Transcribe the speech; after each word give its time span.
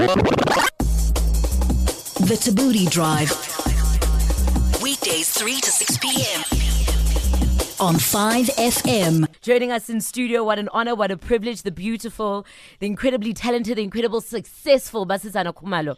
The 0.00 0.06
Thabooty 2.40 2.88
Drive. 2.88 3.28
Weekdays 4.80 5.28
3 5.28 5.60
to 5.60 5.70
6 5.70 5.98
p.m. 5.98 6.40
on 7.78 7.96
5FM. 7.96 9.26
Joining 9.42 9.70
us 9.70 9.90
in 9.90 10.00
studio, 10.00 10.42
what 10.42 10.58
an 10.58 10.70
honor, 10.72 10.94
what 10.94 11.10
a 11.10 11.18
privilege, 11.18 11.64
the 11.64 11.70
beautiful, 11.70 12.46
the 12.78 12.86
incredibly 12.86 13.34
talented, 13.34 13.76
the 13.76 13.82
incredible, 13.82 14.22
successful 14.22 15.06
Basetsana 15.06 15.52
Kumalo 15.54 15.96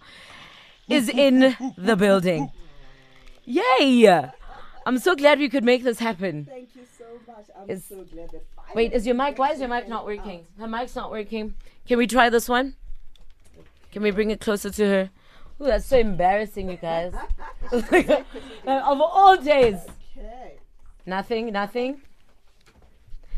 is 0.89 1.09
in 1.09 1.57
the 1.79 1.95
building. 1.95 2.51
Yay! 3.45 4.33
I'm 4.85 4.99
so 4.99 5.15
glad 5.15 5.39
we 5.39 5.49
could 5.49 5.63
make 5.63 5.85
this 5.85 6.01
happen. 6.01 6.47
Thank 6.47 6.71
you 6.75 6.83
so 6.99 7.05
much. 7.33 7.47
I'm 7.57 7.71
Is- 7.71 7.85
so 7.85 8.03
glad 8.13 8.33
that 8.33 8.43
Wait, 8.75 8.93
is 8.95 9.07
your 9.07 9.15
mic, 9.15 9.39
why 9.39 9.53
is 9.53 9.61
your 9.61 9.69
mic 9.69 9.87
not 9.87 10.05
working? 10.07 10.45
Her 10.59 10.67
mic's 10.67 10.97
not 10.97 11.13
working. 11.13 11.55
Can 11.87 11.99
we 11.99 12.09
try 12.09 12.31
this 12.31 12.49
one? 12.49 12.75
Can 13.93 14.03
we 14.03 14.11
bring 14.11 14.31
it 14.31 14.41
closer 14.41 14.71
to 14.71 14.87
her? 14.87 15.11
Ooh, 15.61 15.67
that's 15.67 15.87
so 15.87 15.99
embarrassing, 15.99 16.71
you 16.71 16.77
guys. 16.77 17.13
of 17.73 19.01
all 19.01 19.37
days. 19.37 19.77
okay. 20.19 20.55
Nothing, 21.07 21.53
nothing. 21.53 22.01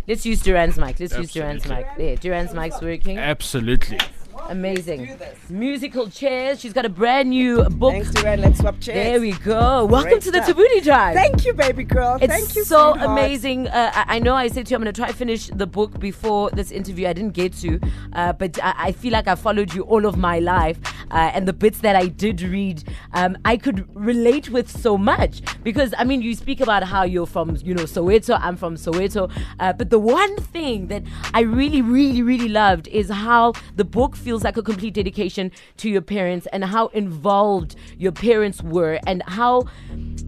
Let's 0.07 0.25
use 0.25 0.43
Duran's 0.43 0.79
mic. 0.79 1.01
Let's 1.01 1.17
use 1.17 1.33
Duran's 1.33 1.67
mic. 1.67 1.87
There, 1.97 2.17
Duran's 2.17 2.55
mic's 2.55 2.81
working. 2.81 3.19
Absolutely. 3.19 3.99
Amazing. 4.49 5.19
Musical 5.49 6.09
chairs. 6.09 6.61
She's 6.61 6.73
got 6.73 6.85
a 6.85 6.89
brand 6.89 7.31
new 7.31 7.65
book. 7.65 7.93
Thanks, 7.93 8.11
Duran. 8.11 8.41
Let's 8.41 8.59
swap 8.59 8.79
chairs. 8.81 8.97
There 8.97 9.21
we 9.21 9.33
go. 9.33 9.85
Welcome 9.87 10.11
Great 10.11 10.23
to 10.23 10.31
the 10.31 10.43
stuff. 10.43 10.57
Drive. 10.83 11.15
Thank 11.15 11.45
you, 11.45 11.55
baby 11.55 11.85
girl. 11.85 12.19
It's 12.21 12.33
Thank 12.33 12.57
you, 12.57 12.65
so 12.65 12.93
sweetheart. 12.93 13.11
amazing. 13.11 13.69
Uh, 13.69 13.91
I, 13.95 14.17
I 14.17 14.19
know 14.19 14.35
I 14.35 14.49
said 14.49 14.67
to 14.67 14.71
you 14.71 14.77
I'm 14.77 14.83
going 14.83 14.93
to 14.93 15.01
try 15.01 15.09
to 15.09 15.15
finish 15.15 15.49
the 15.49 15.67
book 15.67 15.99
before 16.01 16.51
this 16.51 16.71
interview. 16.71 17.07
I 17.07 17.13
didn't 17.13 17.33
get 17.33 17.55
to, 17.59 17.81
uh, 18.13 18.33
but 18.33 18.59
I, 18.63 18.75
I 18.77 18.93
feel 18.93 19.13
like 19.13 19.29
I 19.29 19.35
followed 19.35 19.73
you 19.73 19.83
all 19.83 20.05
of 20.05 20.17
my 20.17 20.41
life, 20.41 20.79
uh, 21.11 21.31
and 21.33 21.47
the 21.47 21.53
bits 21.53 21.79
that 21.81 21.97
I 21.97 22.09
did 22.09 22.43
read, 22.43 22.83
um, 23.13 23.37
I 23.45 23.57
could 23.57 23.89
relate 23.95 24.51
with 24.51 24.71
so 24.71 24.99
much 24.99 25.43
because 25.63 25.95
I 25.97 26.05
mean, 26.05 26.21
you 26.23 26.35
speak 26.35 26.61
about 26.61 26.83
how 26.83 27.05
you're 27.05 27.27
from, 27.27 27.57
you 27.63 27.75
know, 27.75 27.85
Soweto. 27.85 28.39
I'm 28.41 28.57
from 28.57 28.75
Soweto, 28.77 29.31
uh, 29.61 29.73
but 29.73 29.91
the 29.91 29.99
one 29.99 30.37
thing 30.37 30.89
that 30.89 31.05
I 31.33 31.43
really, 31.43 31.83
really, 31.83 32.23
really 32.23 32.49
loved 32.49 32.89
is 32.89 33.11
how 33.11 33.53
the 33.77 33.85
book 33.85 34.17
feels 34.17 34.34
like 34.43 34.57
a 34.57 34.63
complete 34.63 34.95
dedication 34.95 35.53
to 35.77 35.89
your 35.89 36.01
parents 36.03 36.49
and 36.53 36.65
how 36.65 36.89
involved 36.89 37.77
your 37.99 38.13
parents 38.13 38.63
were 38.63 38.99
and 39.07 39.23
how 39.27 39.65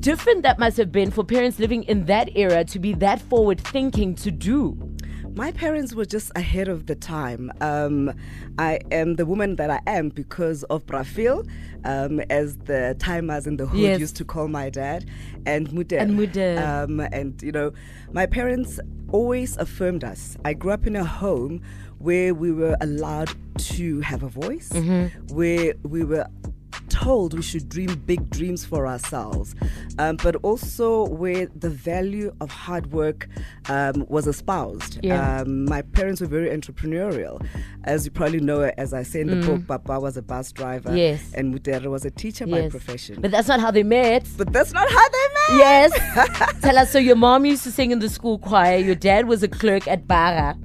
different 0.00 0.42
that 0.42 0.58
must 0.58 0.76
have 0.76 0.92
been 0.92 1.10
for 1.10 1.24
parents 1.24 1.58
living 1.58 1.82
in 1.84 2.04
that 2.04 2.36
era 2.36 2.64
to 2.64 2.78
be 2.78 2.92
that 2.94 3.20
forward 3.20 3.60
thinking 3.60 4.14
to 4.14 4.30
do. 4.30 4.78
My 5.34 5.52
parents 5.52 5.94
were 5.94 6.06
just 6.06 6.32
ahead 6.34 6.66
of 6.68 6.86
the 6.86 6.94
time. 6.94 7.52
Um, 7.60 8.10
I 8.58 8.78
am 8.90 9.16
the 9.16 9.26
woman 9.26 9.56
that 9.56 9.68
I 9.68 9.80
am 9.86 10.08
because 10.08 10.62
of 10.64 10.86
Brafil, 10.86 11.46
um, 11.84 12.20
as 12.30 12.56
the 12.56 12.96
timers 12.98 13.46
in 13.46 13.58
the 13.58 13.66
hood 13.66 13.80
Yes. 13.80 14.00
used 14.00 14.16
to 14.16 14.24
call 14.24 14.48
my 14.48 14.70
dad, 14.70 15.04
and 15.44 15.68
Muder. 15.68 16.00
And 16.00 16.18
Muder. 16.18 16.58
Um, 16.58 17.00
and, 17.00 17.42
you 17.42 17.52
know, 17.52 17.72
my 18.12 18.24
parents 18.24 18.80
always 19.12 19.58
affirmed 19.58 20.04
us. 20.04 20.38
I 20.42 20.54
grew 20.54 20.70
up 20.70 20.86
in 20.86 20.96
a 20.96 21.04
home 21.04 21.60
where 21.98 22.34
we 22.34 22.52
were 22.52 22.76
allowed 22.80 23.30
to 23.58 24.00
have 24.00 24.22
a 24.22 24.28
voice, 24.28 24.68
Mm-hmm. 24.70 25.34
where 25.34 25.74
we 25.82 26.04
were 26.04 26.26
told 26.88 27.34
we 27.34 27.42
should 27.42 27.68
dream 27.68 27.94
big 28.06 28.30
dreams 28.30 28.64
for 28.64 28.86
ourselves, 28.86 29.54
um, 29.98 30.16
but 30.22 30.36
also 30.36 31.06
where 31.08 31.46
the 31.56 31.68
value 31.70 32.32
of 32.40 32.50
hard 32.50 32.92
work 32.92 33.28
um, 33.68 34.04
was 34.08 34.26
espoused. 34.26 35.00
Yeah. 35.02 35.40
Um, 35.40 35.64
my 35.64 35.82
parents 35.82 36.20
were 36.20 36.26
very 36.26 36.48
entrepreneurial. 36.50 37.44
As 37.84 38.04
you 38.04 38.10
probably 38.12 38.40
know, 38.40 38.60
as 38.78 38.92
I 38.94 39.02
say 39.02 39.20
in 39.20 39.28
the 39.28 39.46
book, 39.46 39.66
Papa 39.66 39.98
was 40.00 40.16
a 40.16 40.22
bus 40.22 40.52
driver 40.52 40.90
Mm. 40.90 40.96
Yes. 40.98 41.32
and 41.34 41.52
Mutera 41.54 41.86
was 41.86 42.04
a 42.04 42.10
teacher 42.10 42.46
by 42.46 42.68
profession. 42.68 43.20
But 43.20 43.30
that's 43.30 43.48
not 43.48 43.58
how 43.60 43.70
they 43.70 43.82
met. 43.82 44.26
But 44.36 44.52
that's 44.52 44.72
not 44.72 44.88
how 44.90 45.08
they 45.08 45.26
met. 45.34 45.58
Yes. 45.58 46.60
Tell 46.60 46.78
us. 46.78 46.90
So 46.92 46.98
your 46.98 47.16
mom 47.16 47.44
used 47.46 47.64
to 47.64 47.70
sing 47.72 47.90
in 47.90 47.98
the 48.00 48.08
school 48.08 48.38
choir. 48.38 48.76
Your 48.78 48.94
dad 48.94 49.26
was 49.26 49.42
a 49.42 49.48
clerk 49.48 49.88
at 49.88 50.06
Bara. 50.06 50.56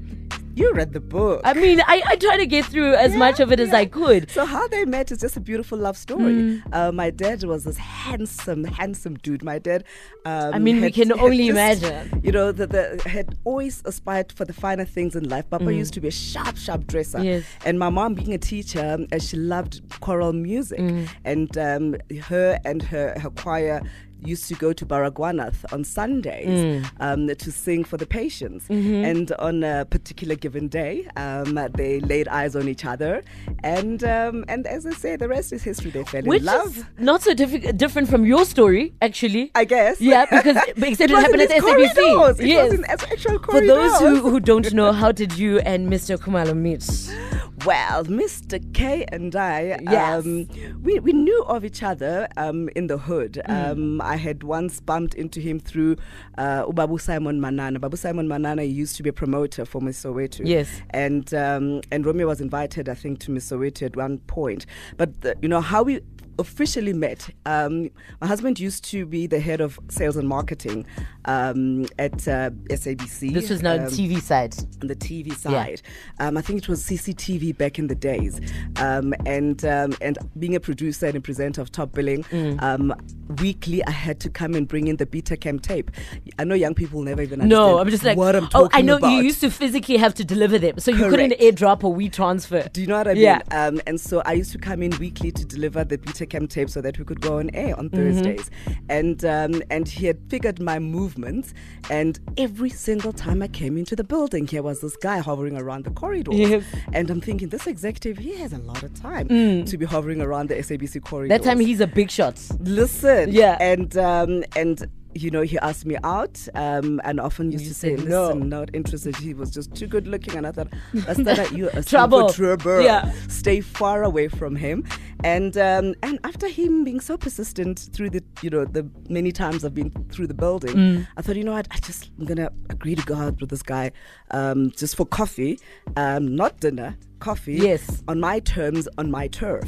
You 0.56 0.74
read 0.74 0.94
the 0.94 1.00
book. 1.00 1.42
I 1.46 1.54
mean, 1.54 1.82
I, 1.82 2.02
I 2.06 2.16
try 2.16 2.38
to 2.38 2.46
get 2.46 2.66
through 2.66 2.94
as 2.96 3.16
much 3.16 3.40
of 3.40 3.52
it 3.52 3.60
as 3.60 3.74
I 3.74 3.86
could. 3.86 4.30
So 4.32 4.46
how 4.46 4.68
they 4.68 4.86
met 4.86 5.12
is 5.12 5.20
just 5.20 5.38
a 5.38 5.40
beautiful 5.40 5.78
love 5.78 5.98
story. 5.98 6.34
Mm. 6.34 6.62
Uh, 6.74 6.92
my 6.92 7.10
dad 7.10 7.44
was 7.44 7.64
this 7.64 7.78
handsome, 7.78 8.64
handsome 8.66 9.16
dude. 9.16 9.44
My 9.44 9.60
dad. 9.60 9.84
Um, 10.26 10.54
I 10.54 10.60
mean, 10.60 10.82
we 10.82 10.92
can 10.92 11.12
only 11.20 11.48
just, 11.48 11.84
imagine. 11.84 12.22
You 12.24 12.32
know, 12.32 12.52
the, 12.52 12.68
the 12.68 13.02
had 13.10 13.38
always 13.46 13.82
aspired 13.86 14.32
for 14.32 14.46
the 14.46 14.54
finer 14.54 14.86
things 14.86 15.16
in 15.16 15.30
life. 15.30 15.50
Papa 15.50 15.74
used 15.74 15.94
to 15.94 16.02
be 16.02 16.10
a 16.10 16.12
sharp, 16.12 16.58
sharp 16.58 16.86
dresser. 16.88 17.20
Mm. 17.20 17.24
Yes. 17.26 17.44
And 17.66 17.80
my 17.80 17.90
mom, 17.90 18.14
being 18.16 18.34
a 18.34 18.38
teacher, 18.38 18.98
uh, 19.12 19.20
she 19.20 19.38
loved 19.38 19.82
choral 20.02 20.34
music, 20.34 20.80
Mm. 20.80 21.08
and 21.26 21.58
um, 21.58 21.96
her 22.24 22.60
and 22.66 22.82
her 22.84 23.18
her 23.20 23.30
choir. 23.30 23.82
Used 24.24 24.48
to 24.50 24.56
go 24.56 24.72
to 24.74 24.86
Baragwanath 24.86 25.66
on 25.74 25.84
Sundays 25.84 26.48
Mm. 26.48 26.86
um, 27.00 27.28
to 27.36 27.52
sing 27.52 27.84
for 27.84 27.98
the 27.98 28.06
patients. 28.06 28.68
Mm-hmm. 28.68 29.04
And 29.06 29.32
on 29.34 29.64
a 29.64 29.86
particular 29.86 30.36
given 30.36 30.68
day, 30.68 31.08
um, 31.16 31.58
they 31.76 32.00
laid 32.02 32.28
eyes 32.28 32.56
on 32.56 32.68
each 32.68 32.86
other. 32.86 33.24
And 33.64 34.04
um, 34.04 34.46
and 34.48 34.68
as 34.68 34.86
I 34.86 34.92
say, 34.92 35.16
the 35.16 35.28
rest 35.28 35.52
is 35.54 35.64
history. 35.64 35.92
They 35.92 36.04
fell 36.04 36.22
Which 36.24 36.42
in 36.42 36.46
love. 36.46 36.78
is 36.78 36.84
not 37.00 37.22
so 37.24 37.34
different 37.34 38.10
from 38.10 38.26
your 38.26 38.46
story, 38.46 38.94
actually. 39.02 39.52
I 39.56 39.66
guess. 39.66 40.00
Yeah, 40.00 40.26
because 40.26 40.58
except 40.78 41.12
it, 41.12 41.12
was 41.12 41.24
happened 41.24 41.42
at 41.42 41.50
SABC. 41.50 41.62
corridors. 41.62 42.40
It 42.40 42.48
yes. 42.48 42.64
was 42.70 42.74
in 42.80 42.86
as- 42.86 43.04
actual 43.04 43.40
For 43.40 43.62
those 43.66 44.00
who, 44.00 44.30
who 44.30 44.40
don't 44.40 44.72
know, 44.74 44.92
how 44.92 45.12
did 45.12 45.38
you 45.38 45.60
and 45.60 45.90
Mr. 45.90 46.18
Kumalo 46.18 46.56
meet? 46.56 46.82
Well, 47.64 48.06
Mr. 48.06 48.58
K 48.74 49.06
and 49.12 49.36
I, 49.36 49.78
Yes. 49.84 50.26
um, 50.26 50.48
we, 50.82 51.00
we 51.00 51.14
knew 51.14 51.44
of 51.44 51.64
each 51.64 51.84
other 51.84 52.28
um, 52.36 52.70
in 52.76 52.88
the 52.88 52.98
hood. 52.98 53.40
Mm. 53.48 54.02
I 54.12 54.18
had 54.18 54.44
once 54.44 54.82
bumped 54.82 55.14
into 55.14 55.40
him 55.40 55.58
through 55.58 55.96
uh, 56.38 56.66
Ubabu 56.66 57.00
Simon 57.00 57.40
Manana. 57.40 57.80
Babu 57.80 57.96
Simon 57.96 58.28
Manana 58.28 58.64
used 58.64 58.98
to 58.98 59.04
be 59.04 59.10
a 59.10 59.14
promoter 59.14 59.64
for 59.64 59.80
Miss 59.80 60.04
Soweto. 60.04 60.42
Yes. 60.44 60.68
And, 60.90 61.34
um, 61.34 61.80
and 61.94 62.06
Romeo 62.06 62.28
was 62.28 62.42
invited, 62.42 62.90
I 62.90 62.94
think, 62.94 63.20
to 63.20 63.32
Miss 63.32 63.50
Soweto 63.50 63.84
at 63.84 63.96
one 63.96 64.18
point. 64.28 64.66
But, 64.98 65.22
the, 65.22 65.38
you 65.42 65.48
know, 65.48 65.62
how 65.62 65.84
we 65.84 66.02
officially 66.40 66.92
met, 66.92 67.30
um, 67.46 67.90
my 68.20 68.28
husband 68.28 68.60
used 68.60 68.84
to 68.86 69.06
be 69.06 69.28
the 69.28 69.40
head 69.40 69.62
of 69.62 69.80
sales 69.90 70.18
and 70.18 70.28
marketing 70.28 70.86
um, 71.26 71.86
at 72.00 72.28
uh, 72.28 72.50
SABC. 72.70 73.34
This 73.34 73.50
was 73.50 73.62
now 73.62 73.74
um, 73.76 73.80
TV 73.88 74.22
side. 74.22 74.56
on 74.82 74.88
the 74.88 74.96
TV 74.96 75.34
side. 75.36 75.82
Um, 76.20 76.38
I 76.38 76.42
think 76.42 76.64
it 76.64 76.70
was 76.70 76.84
CCTV 76.84 77.58
back 77.58 77.78
in 77.80 77.88
the 77.88 77.96
days, 77.96 78.40
um, 78.78 79.14
and 79.26 79.64
um, 79.66 79.94
and 80.02 80.18
being 80.40 80.56
a 80.56 80.60
producer 80.60 81.08
and 81.08 81.16
a 81.16 81.22
presenter 81.22 81.62
of 81.62 81.72
Top 81.72 81.92
Billing, 81.94 82.24
Mm. 82.32 82.62
um, 82.62 82.94
weekly 83.42 83.84
I 83.86 83.92
had 83.92 84.20
to 84.22 84.30
come 84.30 84.54
and 84.56 84.68
bring 84.68 84.88
in 84.88 84.98
the 84.98 85.06
Betacam 85.06 85.62
tape. 85.62 85.92
I 86.40 86.44
know 86.44 86.56
young 86.56 86.74
people 86.74 87.02
never 87.04 87.22
even 87.22 87.42
understand. 87.42 87.50
No, 87.50 87.80
I'm 87.80 87.90
just 87.90 88.04
like, 88.04 88.18
what 88.18 88.36
I'm 88.36 88.48
talking 88.48 88.62
about. 88.68 88.74
oh, 88.74 88.78
I 88.78 88.82
know 88.82 88.98
about. 88.98 89.10
you 89.12 89.22
used 89.24 89.42
to 89.42 89.50
physically 89.52 89.98
have 89.98 90.14
to 90.16 90.24
deliver 90.26 90.58
them, 90.58 90.80
so 90.80 90.92
you 90.92 91.10
couldn't 91.10 91.34
airdrop 91.40 91.84
or 91.84 91.94
we 91.94 92.10
transfer. 92.10 92.68
Do 92.74 92.82
you 92.82 92.88
know 92.88 92.98
what 92.98 93.08
I 93.08 93.14
mean? 93.14 93.24
Yeah. 93.24 93.42
Um, 93.52 93.82
and 93.88 94.00
so 94.00 94.22
I 94.26 94.34
used 94.34 94.52
to 94.54 94.58
come 94.58 94.82
in 94.82 94.92
weekly 94.98 95.32
to 95.32 95.46
deliver 95.46 95.84
the 95.84 95.98
Betacam 95.98 96.50
tape 96.50 96.70
so 96.70 96.82
that 96.82 96.98
we 96.98 97.06
could 97.06 97.22
go 97.22 97.38
on 97.40 97.50
air 97.54 97.78
on 97.78 97.90
Mm-hmm. 97.92 97.98
Thursdays. 98.22 98.50
And 98.90 99.26
um, 99.26 99.62
and 99.70 99.88
he 99.88 100.06
had 100.06 100.18
figured 100.30 100.62
my 100.62 100.80
movements. 101.12 101.54
And 101.90 102.20
every 102.38 102.70
single 102.70 103.14
time 103.14 103.42
I 103.42 103.48
came 103.48 103.78
into 103.78 103.96
the 103.96 104.04
building, 104.04 104.48
here 104.48 104.64
was 104.64 104.82
this 104.82 104.96
guy 104.98 105.20
hovering 105.20 105.58
around 105.58 105.86
the 105.86 105.92
corridor. 105.92 106.34
Yes. 106.34 106.64
And 106.94 107.10
I'm 107.10 107.22
thinking, 107.22 107.50
this 107.50 107.68
executive, 107.68 108.18
he 108.18 108.36
has 108.38 108.54
a 108.54 108.58
lot 108.60 108.84
of 108.84 108.94
time 108.94 109.28
to 109.66 109.78
be 109.78 109.86
hovering 109.86 110.22
around 110.22 110.50
the 110.50 110.56
SABC 110.56 111.04
corridors. 111.04 111.38
Mm. 111.38 111.42
That 111.42 111.50
time 111.50 111.60
he's 111.60 111.82
a 111.82 111.88
big 111.88 112.10
shot. 112.12 112.40
listen. 112.60 113.32
Yeah. 113.32 113.58
And 113.60 113.98
um, 113.98 114.44
and 114.56 114.88
you 115.14 115.30
know, 115.32 115.42
he 115.42 115.58
asked 115.60 115.86
me 115.86 115.98
out, 116.04 116.48
um, 116.56 117.00
and 117.04 117.20
often 117.20 117.52
used 117.52 117.64
You 117.66 117.70
to 117.70 117.76
say, 117.76 117.96
"Listen, 117.96 118.10
no. 118.10 118.34
not 118.60 118.70
interested." 118.74 119.16
He 119.18 119.34
was 119.34 119.52
just 119.52 119.74
too 119.76 119.88
good 119.88 120.08
looking, 120.08 120.36
and 120.38 120.46
I 120.48 120.52
thought, 120.52 120.68
"That's 120.94 121.24
that 121.24 121.52
you 121.52 121.70
a 121.74 121.84
Trouble. 121.84 122.30
trouble. 122.30 122.82
Yeah. 122.82 123.12
Stay 123.28 123.62
far 123.62 124.04
away 124.04 124.28
from 124.28 124.56
him." 124.56 124.84
And 125.24 125.56
um, 125.58 125.94
and 126.02 126.20
after 126.24 126.48
him 126.48 126.84
being 126.84 127.00
so 127.00 127.16
persistent 127.18 127.90
through 127.94 128.10
the 128.12 128.24
you 128.42 128.50
know 128.50 128.66
the 128.66 128.90
many 129.10 129.32
times 129.32 129.64
I've 129.66 129.76
been 129.76 129.92
through 130.12 130.28
the 130.28 130.34
building, 130.34 130.76
Mm. 130.76 131.08
I 131.18 131.22
thought, 131.22 131.36
you 131.36 131.44
know 131.44 131.52
what, 131.54 131.68
I 131.72 131.78
just 131.78 132.10
I'm 132.20 132.26
gonna 132.26 132.50
agree 132.70 132.96
to 132.96 133.04
go 133.04 133.16
out 133.16 133.40
with 133.42 133.50
this 133.50 133.62
guy, 133.64 133.92
um, 134.32 134.72
just 134.72 134.96
for 134.96 135.06
coffee, 135.06 135.60
um, 135.96 136.36
not 136.36 136.60
dinner. 136.60 136.96
Coffee, 137.22 137.54
Yes. 137.54 137.84
Mm. 137.90 138.04
on 138.10 138.20
my 138.20 138.40
terms, 138.40 138.90
on 138.98 139.10
my 139.12 139.28
turf, 139.28 139.64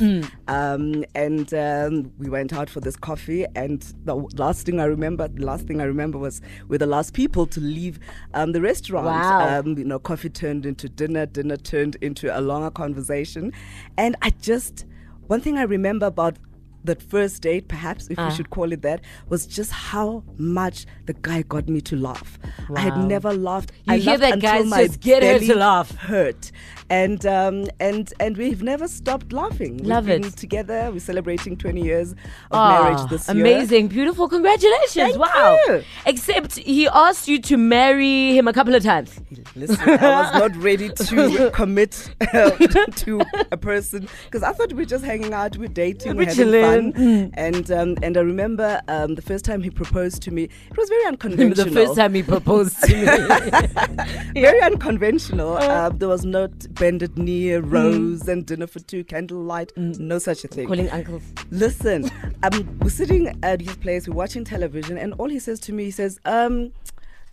um, 0.48 1.06
and 1.16 1.54
um, 1.54 2.12
we 2.18 2.28
went 2.30 2.52
out 2.52 2.70
for 2.70 2.80
this 2.82 2.96
coffee. 2.96 3.46
And 3.56 3.82
the 4.06 4.16
last 4.36 4.66
thing 4.66 4.80
I 4.80 4.86
remember, 4.86 5.28
the 5.28 5.46
last 5.46 5.68
thing 5.68 5.80
I 5.80 5.86
remember 5.86 6.18
was 6.18 6.42
we're 6.68 6.80
the 6.80 6.88
last 6.88 7.14
people 7.14 7.46
to 7.48 7.60
leave 7.62 8.00
um, 8.34 8.52
the 8.52 8.60
restaurant. 8.62 9.06
Wow. 9.06 9.60
Um, 9.60 9.78
you 9.78 9.86
know, 9.86 10.00
coffee 10.00 10.30
turned 10.30 10.66
into 10.66 10.90
dinner, 10.90 11.26
dinner 11.28 11.56
turned 11.58 11.96
into 12.02 12.28
a 12.38 12.42
longer 12.42 12.72
conversation, 12.72 13.54
and 13.98 14.16
I 14.22 14.32
just 14.32 14.86
one 15.28 15.40
thing 15.40 15.58
I 15.58 15.64
remember 15.64 16.08
about 16.08 16.38
that 16.84 17.02
first 17.02 17.42
date, 17.42 17.68
perhaps 17.68 18.08
if 18.10 18.20
Ah. 18.20 18.28
we 18.30 18.36
should 18.36 18.50
call 18.50 18.72
it 18.72 18.82
that, 18.82 19.02
was 19.30 19.46
just 19.46 19.72
how 19.72 20.24
much 20.38 20.86
the 21.06 21.14
guy 21.14 21.42
got 21.44 21.70
me 21.70 21.82
to 21.82 21.96
laugh. 21.96 22.38
I 22.76 22.82
had 22.82 22.98
never 22.98 23.34
laughed. 23.34 23.72
You 23.86 23.94
I 23.94 23.98
hear 23.98 24.18
that, 24.18 24.40
guys? 24.40 24.70
Just 24.70 25.00
get 25.00 25.24
her 25.24 25.40
to 25.40 25.56
laugh. 25.56 25.96
Hurt, 25.96 26.52
and 26.90 27.26
um, 27.26 27.68
and 27.80 28.14
and 28.20 28.38
we've 28.38 28.62
never 28.64 28.88
stopped 28.88 29.32
laughing. 29.34 29.78
Love 29.84 30.08
we've 30.08 30.22
been 30.22 30.28
it. 30.32 30.38
together. 30.38 30.90
We're 30.92 31.00
celebrating 31.00 31.58
20 31.58 31.82
years 31.82 32.12
of 32.12 32.18
Ah, 32.52 32.84
marriage 32.84 33.10
this 33.10 33.28
year. 33.28 33.38
amazing, 33.46 33.88
beautiful, 33.88 34.28
congratulations! 34.28 34.94
Thank 34.94 35.18
wow. 35.20 35.58
you. 35.68 35.84
Except 36.06 36.58
he 36.58 36.88
asked 36.88 37.28
you 37.28 37.40
to 37.42 37.58
marry 37.58 38.38
him 38.38 38.48
a 38.48 38.54
couple 38.54 38.76
of 38.76 38.84
times. 38.84 39.20
Listen, 39.56 39.78
I 39.90 40.22
was 40.22 40.34
not 40.34 40.56
ready 40.70 40.90
to 40.90 41.50
commit 41.54 42.10
uh, 42.34 42.50
to 43.04 43.22
a 43.52 43.58
person 43.58 44.08
because 44.26 44.44
I 44.44 44.52
thought 44.54 44.70
we 44.74 44.80
were 44.84 44.86
just 44.86 45.06
hanging 45.06 45.34
out, 45.34 45.58
we're 45.58 45.68
dating, 45.70 46.16
We're 46.18 46.26
having 46.26 46.52
fun. 46.52 46.73
Chilling. 46.74 47.32
And 47.36 47.72
um, 47.72 47.98
and 48.02 48.18
I 48.18 48.22
remember 48.22 48.82
um, 48.88 49.16
the 49.16 49.22
first 49.22 49.46
time 49.46 49.62
he 49.62 49.70
proposed 49.70 50.22
to 50.24 50.32
me, 50.32 50.44
it 50.44 50.78
was 50.78 50.90
very 50.90 51.06
unconventional. 51.08 51.66
The 51.66 51.72
first 51.72 51.96
time 51.96 52.14
he 52.14 52.24
proposed 52.24 52.82
to 52.84 52.96
me. 52.96 54.42
very 54.42 54.62
unconventional. 54.62 55.58
Uh. 55.58 55.84
Uh, 55.84 55.90
there 55.90 56.08
was 56.08 56.24
not 56.24 56.52
bended 56.76 57.18
knee, 57.18 57.54
rose, 57.56 58.28
and 58.28 58.46
dinner 58.46 58.68
for 58.68 58.80
two, 58.80 59.04
candlelight. 59.04 59.72
No 59.78 60.18
such 60.20 60.44
a 60.44 60.48
thing. 60.48 60.66
Mm. 60.66 60.70
Calling 60.70 60.90
uncles. 60.90 61.24
Listen, 61.52 62.10
um, 62.44 62.80
we're 62.80 62.90
sitting 62.90 63.38
at 63.44 63.62
his 63.62 63.76
place, 63.78 64.08
we're 64.08 64.16
watching 64.16 64.46
television, 64.46 64.98
and 64.98 65.14
all 65.16 65.30
he 65.30 65.40
says 65.40 65.60
to 65.62 65.74
me, 65.74 65.86
he 65.86 65.92
says, 65.92 66.20
um, 66.26 66.72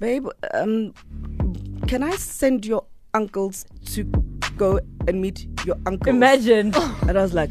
babe, 0.01 0.27
um, 0.55 0.93
can 1.87 2.03
I 2.03 2.17
send 2.17 2.67
your 2.67 2.85
uncles 3.15 3.67
to 3.87 4.05
go 4.57 4.81
and 5.07 5.21
meet 5.21 5.47
your 5.65 5.77
uncle?" 5.87 6.11
Imagine. 6.11 6.75
And 7.07 7.19
I 7.19 7.23
was 7.23 7.35
like, 7.35 7.51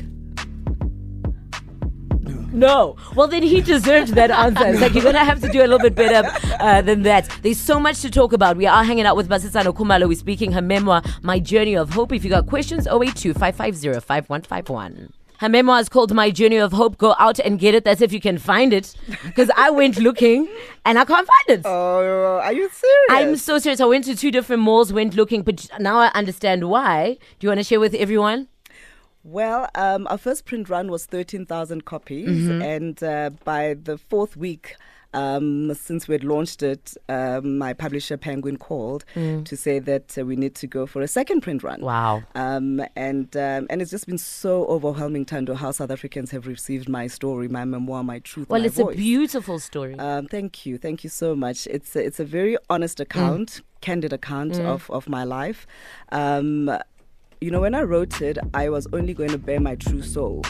No. 2.52 2.96
Well, 3.16 3.28
then 3.28 3.44
he 3.44 3.62
deserved 3.62 4.16
that 4.16 4.32
answer. 4.32 4.66
It's 4.68 4.82
like 4.82 4.94
you're 4.94 5.04
going 5.04 5.16
to 5.16 5.24
have 5.24 5.42
to 5.42 5.50
do 5.50 5.60
a 5.60 5.68
little 5.68 5.80
bit 5.80 5.96
better 5.96 6.28
uh, 6.60 6.82
than 6.82 7.04
that. 7.04 7.30
There's 7.44 7.60
so 7.60 7.80
much 7.80 8.02
to 8.02 8.10
talk 8.10 8.34
about. 8.34 8.58
We 8.58 8.66
are 8.66 8.84
hanging 8.84 9.06
out 9.06 9.16
with 9.16 9.30
Basetsana 9.30 9.74
Kumalo. 9.76 10.08
We're 10.08 10.16
speaking 10.18 10.52
her 10.54 10.62
memoir, 10.62 11.02
My 11.22 11.40
Journey 11.40 11.76
of 11.76 11.92
Hope. 11.92 12.12
If 12.12 12.24
you 12.24 12.30
got 12.30 12.48
questions, 12.48 12.88
082 12.88 13.34
550 13.34 14.00
5151. 14.00 15.14
Her 15.40 15.48
memoir 15.48 15.80
is 15.80 15.88
called 15.88 16.14
My 16.14 16.32
Journey 16.32 16.58
of 16.58 16.74
Hope. 16.74 16.98
Go 16.98 17.16
out 17.18 17.40
and 17.40 17.58
get 17.60 17.74
it. 17.74 17.86
That's 17.86 18.02
if 18.02 18.12
you 18.12 18.20
can 18.20 18.38
find 18.38 18.74
it. 18.74 18.94
Because 19.24 19.50
I 19.56 19.70
went 19.70 19.98
looking 19.98 20.50
and 20.84 21.00
I 21.00 21.06
can't 21.06 21.26
find 21.26 21.60
it. 21.60 21.66
oh, 21.66 22.42
are 22.44 22.52
you 22.52 22.70
serious? 22.70 23.08
I'm 23.10 23.36
so 23.38 23.58
serious. 23.58 23.80
I 23.80 23.86
went 23.86 24.04
to 24.06 24.18
two 24.18 24.32
different 24.32 24.64
malls, 24.64 24.92
went 24.92 25.14
looking, 25.16 25.44
but 25.44 25.70
now 25.80 25.98
I 26.00 26.08
understand 26.08 26.68
why. 26.70 27.18
Do 27.40 27.46
you 27.46 27.50
want 27.50 27.60
to 27.60 27.64
share 27.64 27.80
with 27.80 27.94
everyone? 27.94 28.50
Well, 29.24 29.68
um, 29.76 30.08
our 30.10 30.18
first 30.18 30.46
print 30.46 30.70
run 30.70 30.90
was 30.90 31.06
13,000 31.06 31.86
copies, 31.86 32.28
Mm-hmm. 32.30 32.62
and 32.62 33.04
uh, 33.04 33.30
by 33.44 33.76
the 33.76 33.98
fourth 33.98 34.38
week, 34.38 34.76
um, 35.14 35.74
since 35.74 36.08
we 36.08 36.14
had 36.14 36.24
launched 36.24 36.62
it, 36.62 36.96
um, 37.10 37.58
my 37.58 37.74
publisher 37.74 38.16
Penguin 38.16 38.58
called 38.58 39.04
to 39.16 39.58
say 39.58 39.80
that 39.80 40.16
uh, 40.18 40.24
we 40.24 40.36
need 40.36 40.54
to 40.56 40.68
go 40.68 40.86
for 40.86 41.02
a 41.02 41.08
second 41.08 41.42
print 41.42 41.64
run. 41.64 41.80
Mm. 41.80 41.84
Wow. 41.84 42.24
Um, 42.36 42.82
and 42.96 43.36
um, 43.36 43.66
and 43.72 43.82
it's 43.82 43.90
just 43.90 44.06
been 44.06 44.20
so 44.20 44.66
overwhelming, 44.68 45.26
Thando, 45.26 45.56
how 45.56 45.72
South 45.72 45.90
Africans 45.90 46.30
have 46.30 46.46
received 46.46 46.88
my 46.88 47.08
story, 47.08 47.48
my 47.48 47.66
memoir, 47.66 48.04
my 48.04 48.20
truth. 48.20 48.50
Well, 48.50 48.62
my 48.62 48.68
it's 48.68 48.78
voice. 48.78 48.94
a 48.94 48.98
beautiful 48.98 49.58
story. 49.58 49.98
Um, 49.98 50.28
thank 50.28 50.66
you, 50.68 50.78
thank 50.78 51.04
you 51.04 51.10
so 51.10 51.36
much. 51.36 51.66
It's 51.68 51.96
a, 51.96 52.06
it's 52.06 52.20
a 52.20 52.26
very 52.26 52.56
honest 52.70 53.00
account, 53.00 53.62
candid 53.82 54.14
account 54.14 54.60
of, 54.60 54.90
of 54.92 55.10
my 55.10 55.24
life. 55.24 55.66
You 57.42 57.52
know, 57.52 57.62
when 57.62 57.74
I 57.74 57.84
wrote 57.84 58.22
it, 58.22 58.38
I 58.54 58.68
was 58.68 58.86
only 58.92 59.14
going 59.14 59.30
to 59.30 59.38
bear 59.38 59.62
my 59.62 59.76
true 59.76 60.02
soul. 60.02 60.44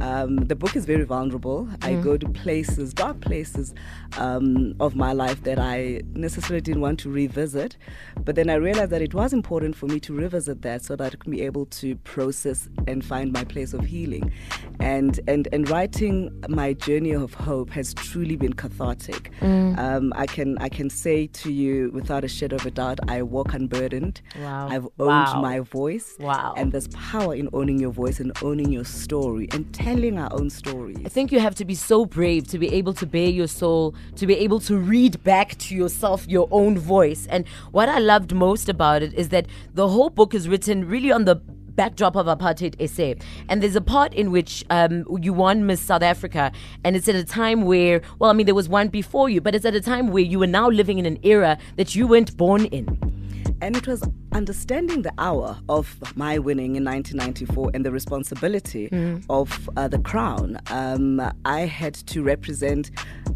Um, 0.00 0.36
the 0.36 0.54
book 0.54 0.76
is 0.76 0.84
very 0.84 1.04
vulnerable. 1.04 1.68
I 1.82 1.94
go 1.94 2.16
to 2.16 2.28
places, 2.28 2.92
dark 2.94 3.20
places 3.20 3.74
um, 4.18 4.74
of 4.80 4.94
my 4.94 5.12
life 5.12 5.42
that 5.44 5.58
I 5.58 6.02
necessarily 6.14 6.60
didn't 6.60 6.80
want 6.80 6.98
to 7.00 7.10
revisit. 7.10 7.76
But 8.24 8.34
then 8.36 8.50
I 8.50 8.54
realized 8.54 8.90
that 8.90 9.02
it 9.02 9.14
was 9.14 9.32
important 9.32 9.76
for 9.76 9.86
me 9.86 10.00
to 10.00 10.12
revisit 10.14 10.62
that 10.62 10.84
so 10.84 10.96
that 10.96 11.12
I 11.14 11.16
could 11.16 11.30
be 11.30 11.42
able 11.42 11.66
to 11.66 11.96
process 11.96 12.68
and 12.86 13.04
find 13.04 13.32
my 13.32 13.44
place 13.44 13.72
of 13.74 13.84
healing. 13.84 14.32
And 14.80 15.18
and 15.26 15.48
and 15.52 15.68
writing 15.70 16.30
my 16.48 16.74
journey 16.74 17.12
of 17.12 17.34
hope 17.34 17.70
has 17.70 17.94
truly 17.94 18.36
been 18.36 18.52
cathartic. 18.52 19.30
Um, 19.42 20.12
I 20.16 20.26
can 20.26 20.58
I 20.58 20.68
can 20.68 20.90
say 20.90 21.26
to 21.28 21.52
you 21.52 21.90
without 21.92 22.24
a 22.24 22.28
shadow 22.28 22.56
of 22.56 22.66
a 22.66 22.70
doubt, 22.70 22.98
I 23.08 23.22
walk 23.22 23.54
unburdened. 23.54 24.20
Wow. 24.38 24.68
I've 24.68 24.84
owned 24.98 25.26
Wow. 25.34 25.40
my 25.40 25.60
voice. 25.60 26.14
Wow. 26.20 26.54
And 26.56 26.72
there's 26.72 26.88
power 26.88 27.34
in 27.34 27.48
owning 27.52 27.78
your 27.78 27.90
voice 27.92 28.20
and 28.20 28.32
owning 28.42 28.70
your 28.72 28.84
story 28.84 29.48
and 29.52 29.72
telling 29.86 30.18
our 30.18 30.32
own 30.32 30.50
stories. 30.50 30.98
I 31.04 31.08
think 31.08 31.30
you 31.30 31.38
have 31.38 31.54
to 31.54 31.64
be 31.64 31.76
so 31.76 32.06
brave 32.06 32.48
to 32.48 32.58
be 32.58 32.74
able 32.74 32.92
to 32.94 33.06
bare 33.06 33.28
your 33.28 33.46
soul, 33.46 33.94
to 34.16 34.26
be 34.26 34.34
able 34.34 34.58
to 34.60 34.76
read 34.76 35.22
back 35.22 35.56
to 35.58 35.76
yourself 35.76 36.26
your 36.26 36.48
own 36.50 36.76
voice. 36.76 37.28
And 37.30 37.46
what 37.70 37.88
I 37.88 38.00
loved 38.00 38.34
most 38.34 38.68
about 38.68 39.04
it 39.04 39.14
is 39.14 39.28
that 39.28 39.46
the 39.74 39.86
whole 39.86 40.10
book 40.10 40.34
is 40.34 40.48
written 40.48 40.88
really 40.88 41.12
on 41.12 41.24
the 41.24 41.36
backdrop 41.36 42.16
of 42.16 42.26
apartheid 42.26 42.74
SA. 42.88 43.24
And 43.48 43.62
there's 43.62 43.76
a 43.76 43.80
part 43.80 44.12
in 44.12 44.32
which 44.32 44.64
um, 44.70 45.04
you 45.22 45.32
won 45.32 45.66
Miss 45.66 45.82
South 45.82 46.02
Africa, 46.02 46.50
and 46.82 46.96
it's 46.96 47.06
at 47.06 47.14
a 47.14 47.22
time 47.22 47.62
where, 47.62 48.02
well, 48.18 48.30
I 48.30 48.32
mean, 48.32 48.46
there 48.46 48.56
was 48.56 48.68
one 48.68 48.88
before 48.88 49.28
you, 49.28 49.40
but 49.40 49.54
it's 49.54 49.64
at 49.64 49.76
a 49.76 49.80
time 49.80 50.08
where 50.08 50.24
you 50.24 50.40
were 50.40 50.48
now 50.48 50.68
living 50.68 50.98
in 50.98 51.06
an 51.06 51.20
era 51.22 51.58
that 51.76 51.94
you 51.94 52.08
weren't 52.08 52.36
born 52.36 52.64
in. 52.64 53.15
And 53.62 53.76
it 53.76 53.86
was 53.86 54.02
understanding 54.32 55.02
the 55.02 55.12
hour 55.18 55.56
of 55.68 55.96
my 56.16 56.38
winning 56.38 56.76
in 56.76 56.84
1994 56.84 57.70
and 57.74 57.84
the 57.86 57.90
responsibility 57.90 58.90
of 59.30 59.68
uh, 59.76 59.88
the 59.88 59.98
crown. 59.98 60.58
Um, 60.70 61.22
I 61.44 61.60
had 61.60 61.94
to 61.94 62.22
represent 62.22 62.90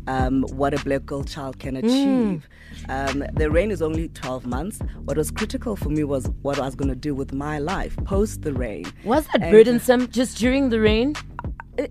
um, 0.07 0.43
what 0.51 0.75
a 0.75 0.85
black 0.85 1.07
girl 1.07 1.25
child 1.25 1.59
can 1.59 1.77
achieve. 1.77 2.47
Um, 2.89 3.25
the 3.35 3.51
reign 3.51 3.71
is 3.71 3.81
only 3.83 4.09
12 4.09 4.47
months. 4.47 4.79
What 5.05 5.17
was 5.17 5.31
critical 5.31 5.75
for 5.77 5.89
me 5.89 6.05
was 6.05 6.27
what 6.43 6.59
I 6.59 6.67
was 6.67 6.75
going 6.75 6.89
to 6.91 6.95
do 6.95 7.15
with 7.15 7.33
my 7.33 7.59
life 7.59 7.97
post 8.05 8.43
the 8.43 8.53
reign. 8.53 8.85
Was 9.05 9.27
that 9.29 9.43
And- 9.43 9.51
burdensome 9.53 10.09
just 10.09 10.37
during 10.39 10.69
the 10.71 10.81
reign? 10.81 11.15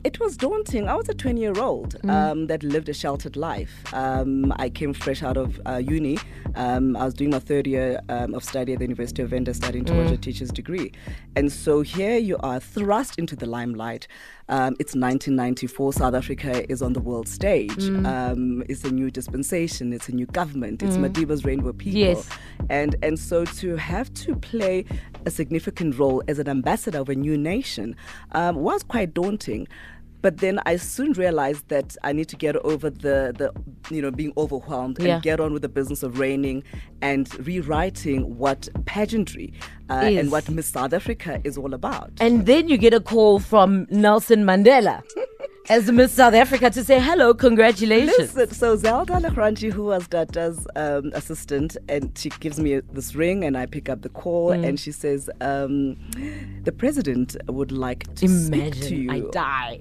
It, 0.03 0.19
was 0.19 0.37
daunting. 0.37 0.87
I 0.87 0.95
was 0.95 1.09
a 1.09 1.13
20 1.13 1.39
year 1.39 1.59
old 1.59 1.95
um, 2.09 2.47
that 2.47 2.63
lived 2.63 2.89
a 2.89 2.93
sheltered 2.93 3.35
life. 3.35 3.93
Um, 3.93 4.53
I 4.57 4.69
came 4.69 4.93
fresh 4.93 5.23
out 5.23 5.37
of 5.37 5.59
uh, 5.65 5.77
uni. 5.77 6.17
Um, 6.55 6.95
I 6.95 7.05
was 7.05 7.13
doing 7.13 7.31
my 7.31 7.39
third 7.39 7.67
year 7.67 8.01
um, 8.09 8.33
of 8.33 8.43
study 8.43 8.73
at 8.73 8.79
the 8.79 8.85
University 8.85 9.21
of 9.21 9.29
Venda 9.29 9.53
studying 9.53 9.85
towards 9.85 10.11
a 10.11 10.17
teacher's 10.17 10.51
degree. 10.51 10.91
And 11.35 11.51
so 11.51 11.81
here 11.81 12.17
you 12.17 12.37
are 12.41 12.59
thrust 12.59 13.17
into 13.17 13.35
the 13.35 13.45
limelight. 13.45 14.07
Um, 14.49 14.75
it's 14.79 14.95
1994. 14.95 15.93
South 15.93 16.13
Africa 16.15 16.69
is 16.71 16.81
on 16.81 16.93
the 16.93 16.99
world 16.99 17.27
stage. 17.27 17.83
Um, 18.05 18.63
it's 18.67 18.83
a 18.83 18.91
new 18.91 19.09
dispensation. 19.11 19.93
It's 19.93 20.09
a 20.09 20.11
new 20.11 20.25
government. 20.25 20.81
It's 20.83 20.97
Madiba's 20.97 21.45
Rainbow 21.45 21.73
People. 21.73 21.99
Yes. 21.99 22.29
And 22.69 22.95
and 23.03 23.17
so 23.19 23.45
to 23.45 23.75
have 23.75 24.13
to 24.15 24.35
play 24.35 24.85
a 25.25 25.31
significant 25.31 25.97
role 25.97 26.23
as 26.27 26.39
an 26.39 26.49
ambassador 26.49 26.99
of 26.99 27.09
a 27.09 27.15
new 27.15 27.37
nation 27.37 27.95
um, 28.31 28.55
was 28.55 28.83
quite 28.83 29.13
daunting. 29.13 29.67
But 30.21 30.37
then 30.37 30.59
I 30.65 30.75
soon 30.75 31.13
realized 31.13 31.67
that 31.69 31.95
I 32.03 32.11
need 32.11 32.27
to 32.29 32.35
get 32.35 32.55
over 32.57 32.89
the, 32.89 33.33
the 33.37 33.51
you 33.93 34.01
know 34.01 34.11
being 34.11 34.33
overwhelmed 34.37 34.97
Yeah. 34.99 35.15
and 35.15 35.23
get 35.23 35.39
on 35.39 35.53
with 35.53 35.61
the 35.61 35.69
business 35.69 36.03
of 36.03 36.19
reigning 36.19 36.63
and 37.01 37.27
rewriting 37.47 38.37
what 38.37 38.67
pageantry 38.85 39.53
uh, 39.89 39.93
and 39.93 40.31
what 40.31 40.49
Miss 40.49 40.67
South 40.67 40.93
Africa 40.93 41.39
is 41.43 41.57
all 41.57 41.73
about. 41.73 42.11
And 42.19 42.45
then 42.45 42.67
you 42.69 42.77
get 42.77 42.93
a 42.93 42.99
call 42.99 43.39
from 43.39 43.87
Nelson 43.89 44.43
Mandela 44.43 45.01
as 45.69 45.91
Miss 45.91 46.11
South 46.11 46.33
Africa 46.33 46.69
to 46.71 46.83
say, 46.83 46.99
hello, 46.99 47.33
congratulations. 47.33 48.35
Listen, 48.35 48.53
so 48.55 48.75
Zelda 48.75 49.19
la 49.19 49.29
Grange, 49.29 49.61
who 49.71 49.83
was 49.85 50.07
Dada's 50.07 50.67
um, 50.75 51.11
assistant, 51.13 51.77
and 51.87 52.11
she 52.17 52.29
gives 52.39 52.59
me 52.59 52.79
this 52.91 53.15
ring, 53.15 53.43
and 53.43 53.55
I 53.55 53.65
pick 53.67 53.87
up 53.87 54.01
the 54.01 54.09
call, 54.09 54.49
Mm. 54.49 54.67
and 54.67 54.79
she 54.79 54.91
says, 54.91 55.29
um, 55.41 55.95
"The 56.63 56.71
president 56.71 57.37
would 57.47 57.71
like 57.71 58.13
to 58.15 58.27
speak 58.27 58.73
to 58.73 58.95
Imagine, 58.95 59.03
you." 59.03 59.11
I 59.11 59.19
die. 59.31 59.79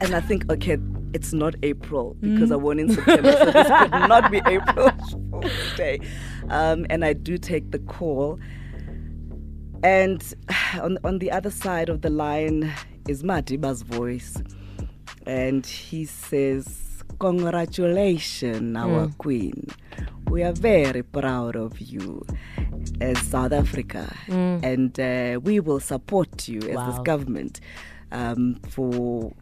And 0.00 0.14
I 0.14 0.20
think, 0.20 0.50
okay, 0.50 0.78
it's 1.12 1.32
not 1.32 1.54
April 1.62 2.16
because 2.20 2.52
I 2.52 2.56
won 2.56 2.78
in 2.78 2.90
September, 2.92 3.32
so 3.32 3.44
this 3.46 3.66
could 3.68 3.90
not 4.08 4.30
be 4.30 4.40
April 4.46 4.90
Fool's 5.30 5.76
Day. 5.76 6.00
Um, 6.50 6.86
and 6.90 7.04
I 7.04 7.12
do 7.14 7.38
take 7.38 7.70
the 7.70 7.78
call. 7.80 8.38
And 9.82 10.22
on, 10.80 10.98
on 11.04 11.18
the 11.18 11.30
other 11.30 11.50
side 11.50 11.88
of 11.88 12.02
the 12.02 12.10
line 12.10 12.72
is 13.08 13.22
Madiba's 13.22 13.82
voice. 13.82 14.36
And 15.26 15.64
he 15.66 16.04
says, 16.04 17.02
Congratulations, 17.20 18.76
our 18.76 19.08
queen. 19.18 19.66
We 20.28 20.42
are 20.44 20.52
very 20.52 21.02
proud 21.02 21.56
of 21.56 21.80
you 21.80 22.24
as 23.00 23.18
South 23.22 23.52
Africa. 23.52 24.14
And 24.28 24.98
uh, 25.00 25.40
we 25.42 25.58
will 25.58 25.80
support 25.80 26.46
you 26.48 26.60
as 26.60 26.76
Wow. 26.76 26.90
this 26.90 26.98
government 27.00 27.60
um, 28.12 28.60
for 28.68 29.32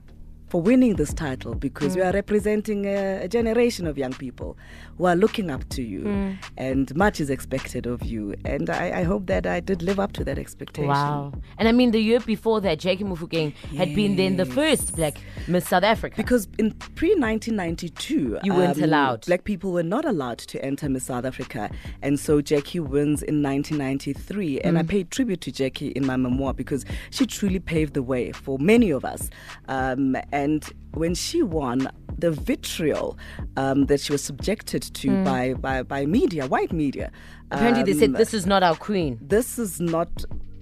for 0.48 0.62
winning 0.62 0.94
this 0.94 1.12
title 1.12 1.54
because 1.54 1.96
you 1.96 2.02
are 2.04 2.12
representing 2.12 2.84
a, 2.86 3.24
a 3.24 3.28
generation 3.28 3.86
of 3.86 3.98
young 3.98 4.12
people 4.12 4.56
who 4.96 5.04
are 5.06 5.16
looking 5.16 5.50
up 5.50 5.68
to 5.70 5.82
you, 5.82 6.36
and 6.56 6.94
much 6.96 7.20
is 7.20 7.30
expected 7.30 7.84
of 7.86 8.02
you. 8.04 8.34
And 8.44 8.70
I, 8.70 9.00
I 9.00 9.02
hope 9.02 9.26
that 9.26 9.44
I 9.46 9.60
did 9.60 9.82
live 9.82 9.98
up 9.98 10.12
to 10.12 10.24
that 10.24 10.38
expectation. 10.38 10.88
Wow. 10.88 11.32
And 11.58 11.68
I 11.68 11.72
mean, 11.72 11.90
the 11.90 12.00
year 12.00 12.20
before 12.20 12.60
that, 12.62 12.78
Jackie 12.78 13.04
Mofokeng 13.04 13.52
had 13.76 13.94
been 13.94 14.16
then 14.16 14.36
the 14.36 14.46
first 14.46 14.94
black 14.96 15.18
Miss 15.48 15.68
South 15.68 15.82
Africa. 15.82 16.14
Because 16.16 16.48
in 16.58 16.70
pre 16.94 17.14
1992, 17.16 18.38
You 18.42 18.54
weren't 18.54 18.78
allowed. 18.78 19.26
Black 19.26 19.44
people 19.44 19.72
were 19.72 19.82
not 19.82 20.04
allowed 20.04 20.38
to 20.38 20.64
enter 20.64 20.88
Miss 20.88 21.04
South 21.04 21.24
Africa, 21.24 21.70
and 22.02 22.18
so 22.20 22.40
Jackie 22.40 22.80
wins 22.80 23.22
in 23.22 23.42
1993. 23.42 24.60
And 24.60 24.78
I 24.78 24.82
Mm. 24.82 24.88
paid 24.88 25.10
tribute 25.10 25.40
to 25.42 25.52
Jackie 25.52 25.88
in 25.88 26.06
my 26.06 26.16
memoir 26.16 26.54
because 26.54 26.84
she 27.10 27.26
truly 27.26 27.58
paved 27.58 27.94
the 27.94 28.02
way 28.02 28.32
for 28.32 28.58
many 28.58 28.90
of 28.90 29.04
us. 29.04 29.28
Um, 29.68 30.16
and 30.42 30.60
when 31.02 31.14
she 31.14 31.42
won, 31.42 31.78
the 32.18 32.30
vitriol 32.30 33.18
um, 33.56 33.78
that 33.86 34.00
she 34.00 34.10
was 34.16 34.22
subjected 34.30 34.82
to 35.00 35.06
by, 35.24 35.42
by 35.54 35.82
by 35.82 36.06
media, 36.18 36.42
white 36.54 36.72
media. 36.84 37.06
Mm. 37.10 37.54
Apparently, 37.54 37.82
they 37.88 37.98
said, 38.00 38.10
um, 38.10 38.16
This 38.22 38.32
is 38.34 38.44
not 38.52 38.62
our 38.68 38.76
queen. 38.88 39.12
this 39.36 39.58
is 39.64 39.72
not 39.96 40.10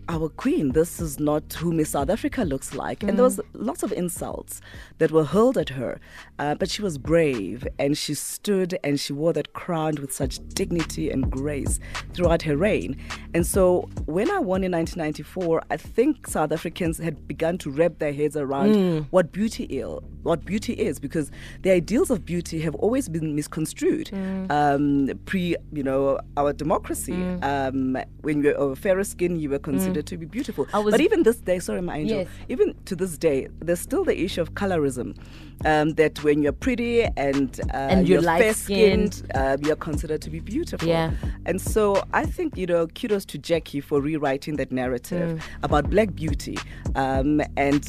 our 0.08 0.28
queen. 0.28 0.73
This 0.73 1.00
is 1.00 1.18
not 1.18 1.52
who 1.54 1.73
Miss 1.73 1.90
South 1.90 2.11
Africa 2.11 2.42
looks 2.42 2.75
like. 2.75 3.02
And 3.02 3.16
there 3.16 3.25
was 3.25 3.40
lots 3.52 3.82
of 3.82 3.92
insults 3.92 4.61
that 4.99 5.11
were 5.11 5.25
hurled 5.25 5.56
at 5.58 5.70
her. 5.70 6.00
Uh, 6.38 6.54
but 6.54 6.70
she 6.70 6.82
was 6.82 6.99
brave 6.99 7.66
and 7.78 7.96
she 7.96 8.14
stood 8.14 8.78
and 8.84 8.99
she 8.99 9.12
wore 9.12 9.32
that 9.32 9.52
crown 9.52 9.94
with 10.00 10.12
such 10.12 10.38
dignity 10.49 11.11
and 11.11 11.30
grace 11.30 11.80
throughout 12.12 12.42
her 12.42 12.56
reign. 12.56 12.96
And 13.34 13.46
so 13.46 13.88
when 14.06 14.30
I 14.30 14.38
won 14.38 14.64
in 14.64 14.73
1994, 14.73 15.62
I 15.70 15.76
think 15.76 16.26
South 16.28 16.52
Africans 16.52 16.99
had 16.99 17.26
begun 17.26 17.58
to 17.58 17.70
wrap 17.70 17.99
their 17.99 18.12
heads 18.12 18.37
around 18.37 18.75
what 19.11 19.32
beauty 19.32 19.64
is, 19.64 20.00
what 20.23 20.44
beauty 20.44 20.73
is, 20.75 20.99
because 20.99 21.30
the 21.62 21.70
ideals 21.70 22.11
of 22.11 22.25
beauty 22.25 22.61
have 22.61 22.75
always 22.76 23.08
been 23.08 23.34
misconstrued. 23.34 24.11
Um, 24.50 25.11
pre, 25.26 25.56
you 25.73 25.82
know, 25.82 26.18
our 26.37 26.52
democracy, 26.52 27.14
um, 27.42 27.96
when 28.23 28.42
you 28.42 28.49
were 28.50 28.54
of 28.54 28.78
fairer 28.78 29.04
skin, 29.04 29.38
you 29.38 29.50
were 29.50 29.58
considered 29.58 29.93
to 30.02 30.16
be 30.16 30.26
beautiful. 30.26 30.66
But 30.72 31.00
even 31.00 31.22
this 31.22 31.36
day, 31.36 31.58
sorry, 31.58 31.82
my 31.82 31.98
angel, 31.98 32.18
Yes. 32.18 32.28
even 32.48 32.74
to 32.86 32.96
this 32.96 33.16
day, 33.18 33.48
there's 33.60 33.80
still 33.80 34.04
the 34.04 34.18
issue 34.20 34.40
of 34.42 34.54
colorism. 34.54 35.16
Um, 35.64 35.90
that 35.94 36.22
when 36.24 36.42
you're 36.42 36.52
pretty 36.52 37.04
and 37.16 37.60
uh, 37.72 37.76
And 37.76 38.08
you're 38.08 38.20
fair 38.22 38.52
skinned, 38.54 39.22
uh, 39.34 39.56
you're 39.62 39.76
considered 39.76 40.20
to 40.22 40.30
be 40.30 40.40
beautiful. 40.40 40.86
Yeah. 40.88 41.12
And 41.46 41.60
so 41.60 42.02
I 42.12 42.26
think, 42.26 42.56
you 42.56 42.66
know, 42.66 42.86
kudos 42.88 43.24
to 43.26 43.38
Jackie 43.38 43.80
for 43.80 44.00
rewriting 44.00 44.56
that 44.56 44.72
narrative 44.72 45.42
about 45.62 45.88
black 45.88 46.14
beauty. 46.14 46.58
Um, 46.96 47.40
and 47.56 47.88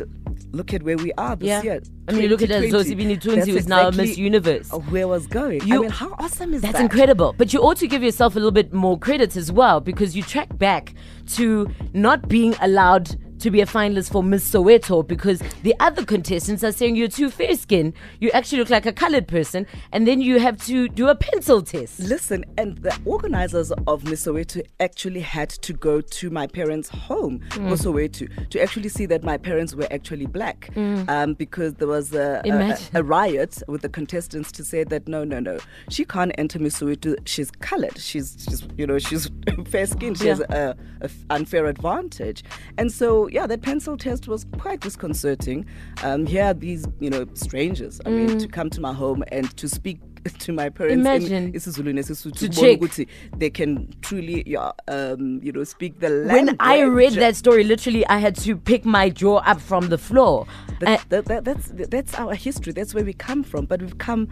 look 0.51 0.73
at 0.73 0.83
where 0.83 0.97
we 0.97 1.11
are 1.13 1.35
this 1.35 1.47
Yeah. 1.47 1.61
year. 1.63 1.81
I 2.07 2.13
mean, 2.13 2.29
look 2.29 2.41
at 2.41 2.47
2020. 2.49 2.71
Zozibini 2.95 3.19
Tunzi, 3.19 3.35
That's 3.35 3.47
who's 3.47 3.67
now 3.67 3.89
Miss 3.91 4.17
Universe. 4.17 4.69
Where 4.89 5.03
I 5.03 5.05
was 5.05 5.27
going. 5.27 5.61
I 5.61 5.65
You- 5.65 5.81
mean, 5.81 5.89
how 5.89 6.15
awesome 6.19 6.53
is 6.53 6.61
That's 6.61 6.73
that? 6.73 6.79
That's 6.79 6.93
incredible. 6.93 7.33
But 7.37 7.51
you 7.53 7.59
ought 7.61 7.77
to 7.77 7.87
give 7.87 8.03
yourself 8.03 8.35
a 8.35 8.39
little 8.39 8.51
bit 8.51 8.73
more 8.73 8.97
credit 8.97 9.35
as 9.35 9.51
well 9.51 9.79
because 9.81 10.15
you 10.15 10.23
track 10.23 10.57
back 10.57 10.93
to 11.35 11.67
not 11.93 12.27
being 12.29 12.55
allowed 12.61 13.15
to 13.45 13.51
be 13.51 13.61
a 13.61 13.65
finalist 13.67 14.11
for 14.11 14.23
Miss 14.23 14.49
Soweto 14.51 15.07
because 15.07 15.39
the 15.61 15.75
other 15.79 16.03
contestants 16.03 16.63
are 16.63 16.71
saying 16.71 16.95
you're 16.95 17.07
too 17.07 17.29
fair 17.29 17.55
skinned, 17.55 17.93
you 18.19 18.31
actually 18.31 18.57
look 18.57 18.71
like 18.71 18.87
a 18.87 18.91
colored 18.91 19.27
person, 19.27 19.67
and 19.91 20.07
then 20.07 20.19
you 20.19 20.39
have 20.39 20.57
to 20.65 20.89
do 20.89 21.07
a 21.09 21.13
pencil 21.15 21.61
test. 21.61 21.99
Listen, 21.99 22.43
and 22.57 22.79
the 22.79 22.97
organizers 23.05 23.71
of 23.85 24.03
Miss 24.05 24.25
Soweto 24.25 24.63
actually 24.79 25.19
had 25.19 25.49
to 25.51 25.73
go 25.73 26.01
to 26.01 26.29
my 26.31 26.47
parents' 26.47 26.89
home 26.89 27.39
Mm. 27.51 27.71
Soweto 27.77 28.49
to 28.49 28.61
actually 28.61 28.89
see 28.89 29.05
that 29.05 29.23
my 29.23 29.37
parents 29.37 29.75
were 29.75 29.87
actually 29.91 30.25
black, 30.25 30.71
um, 30.75 31.33
because 31.35 31.75
there 31.75 31.87
was 31.87 32.13
a, 32.15 32.41
a, 32.45 32.77
a 32.95 33.03
riot 33.03 33.61
with 33.67 33.81
the 33.83 33.89
contestants 33.89 34.51
to 34.53 34.63
say 34.63 34.83
that 34.85 35.07
no, 35.07 35.23
no, 35.23 35.39
no, 35.39 35.59
she 35.89 36.03
can't 36.03 36.31
enter 36.39 36.57
Miss 36.57 36.79
Soweto. 36.79 37.15
She's 37.25 37.51
colored. 37.51 37.99
She's, 37.99 38.43
she's 38.49 38.67
you 38.75 38.87
know, 38.87 38.97
she's 38.97 39.29
fair 39.67 39.85
skinned. 39.85 40.17
She 40.17 40.27
has 40.29 40.39
a, 40.39 40.75
a 41.01 41.05
f- 41.05 41.15
unfair 41.29 41.67
advantage, 41.67 42.43
and 42.77 42.91
so 42.91 43.27
yeah, 43.35 43.45
that 43.47 43.61
pencil 43.61 43.97
test 43.97 44.29
was 44.29 44.45
quite 44.57 44.79
disconcerting. 44.79 45.65
Um, 46.03 46.25
here 46.25 46.45
are 46.45 46.53
these, 46.53 46.85
you 47.01 47.09
know, 47.09 47.25
strangers. 47.33 47.99
I 48.05 48.09
mean, 48.09 48.39
to 48.39 48.47
come 48.47 48.69
to 48.69 48.79
my 48.79 48.93
home 48.93 49.23
and 49.31 49.55
to 49.57 49.67
speak. 49.67 49.99
To 50.39 50.51
my 50.53 50.69
parents, 50.69 51.05
Mm. 51.05 51.15
Imagine. 51.15 51.43
in 51.49 51.53
isiZulu 51.53 51.93
nesisuthu 51.93 52.49
To 52.49 52.49
ukuthi 52.49 53.07
they 53.37 53.51
can 53.51 53.93
truly, 54.01 54.41
yeah, 54.47 54.71
um, 54.87 55.39
you 55.43 55.51
know, 55.51 55.63
speak 55.63 55.99
the 55.99 56.09
language. 56.09 56.47
When 56.47 56.55
I 56.59 56.81
read 56.81 57.13
that 57.25 57.35
story, 57.35 57.63
literally, 57.63 58.03
I 58.07 58.17
had 58.17 58.35
to 58.37 58.57
pick 58.57 58.85
my 58.85 59.05
jaw 59.21 59.37
up 59.51 59.61
from 59.61 59.89
the 59.89 59.99
floor. 59.99 60.47
Uh, 60.47 60.75
that, 60.79 61.09
that, 61.09 61.25
that, 61.25 61.45
that's 61.45 61.67
that's 61.95 62.13
our 62.15 62.33
history. 62.33 62.73
That's 62.73 62.95
where 62.95 63.05
we 63.05 63.13
come 63.13 63.43
from. 63.43 63.65
But 63.67 63.81
we've 63.83 63.99
come 63.99 64.27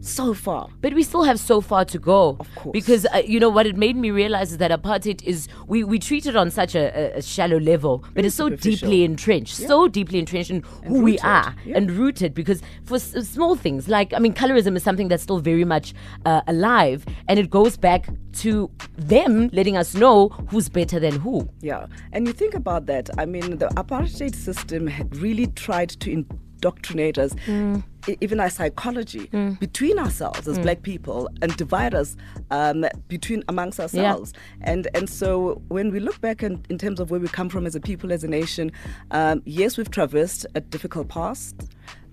so 0.00 0.34
far. 0.34 0.68
But 0.80 0.94
we 0.94 1.02
still 1.02 1.24
have 1.24 1.38
so 1.38 1.60
far 1.60 1.84
to 1.84 1.98
go. 1.98 2.36
Of 2.40 2.54
course. 2.54 2.72
Because, 2.72 3.06
uh, 3.06 3.22
you 3.24 3.38
know, 3.38 3.48
what 3.48 3.66
it 3.66 3.76
made 3.76 3.96
me 3.96 4.10
realize 4.10 4.52
is 4.52 4.58
that 4.58 4.70
apartheid 4.70 5.22
is, 5.24 5.48
we, 5.66 5.84
we 5.84 5.98
treat 5.98 6.26
it 6.26 6.36
on 6.36 6.50
such 6.50 6.74
a, 6.74 7.16
a, 7.16 7.22
shallow 7.22 7.58
level, 7.58 7.98
but 7.98 8.14
Very 8.14 8.26
it's 8.28 8.36
so 8.36 8.48
deeply 8.48 9.04
entrenched, 9.04 9.56
so 9.56 9.88
deeply 9.88 10.18
entrenched 10.18 10.50
in 10.50 10.62
who 10.86 11.02
we 11.02 11.18
are 11.20 11.54
yeah. 11.64 11.76
and 11.76 11.90
rooted. 11.90 12.34
Because 12.34 12.62
for 12.84 12.96
s- 12.96 13.14
small 13.28 13.56
things, 13.56 13.88
like, 13.88 14.12
I 14.12 14.18
mean, 14.18 14.34
colorism 14.34 14.76
is 14.76 14.82
something 14.82 15.08
that's 15.08 15.22
still 15.22 15.38
very 15.38 15.64
much 15.64 15.94
uh, 16.24 16.40
alive, 16.46 17.04
and 17.28 17.38
it 17.38 17.50
goes 17.50 17.76
back 17.76 18.08
to 18.32 18.70
them 18.96 19.48
letting 19.52 19.76
us 19.76 19.94
know 19.94 20.28
who's 20.50 20.68
better 20.68 20.98
than 20.98 21.20
who. 21.20 21.48
Yeah, 21.60 21.86
and 22.12 22.26
you 22.26 22.32
think 22.32 22.54
about 22.54 22.86
that. 22.86 23.10
I 23.18 23.26
mean, 23.26 23.58
the 23.58 23.68
apartheid 23.68 24.34
system 24.34 24.86
had 24.86 25.16
really 25.16 25.48
tried 25.48 25.90
to 25.90 26.10
indoctrinate 26.10 26.49
us, 26.64 27.34
Mm. 27.46 27.82
even 28.20 28.40
our 28.40 28.50
psychology, 28.50 29.28
between 29.60 29.98
ourselves 29.98 30.48
as 30.48 30.58
black 30.58 30.82
people, 30.82 31.28
and 31.42 31.56
divide 31.56 31.94
us 31.94 32.16
um, 32.50 32.84
between 33.08 33.42
amongst 33.48 33.78
ourselves. 33.80 34.32
And 34.62 34.88
and 34.94 35.08
so 35.08 35.62
when 35.68 35.90
we 35.90 36.00
look 36.00 36.20
back 36.20 36.42
in, 36.42 36.64
in 36.68 36.78
terms 36.78 37.00
of 37.00 37.10
where 37.10 37.20
we 37.20 37.28
come 37.28 37.48
from 37.48 37.66
as 37.66 37.74
a 37.74 37.80
people, 37.80 38.12
as 38.12 38.24
a 38.24 38.28
nation, 38.28 38.72
um, 39.10 39.42
yes, 39.44 39.76
we've 39.76 39.90
traversed 39.90 40.46
a 40.54 40.60
difficult 40.60 41.08
past. 41.08 41.54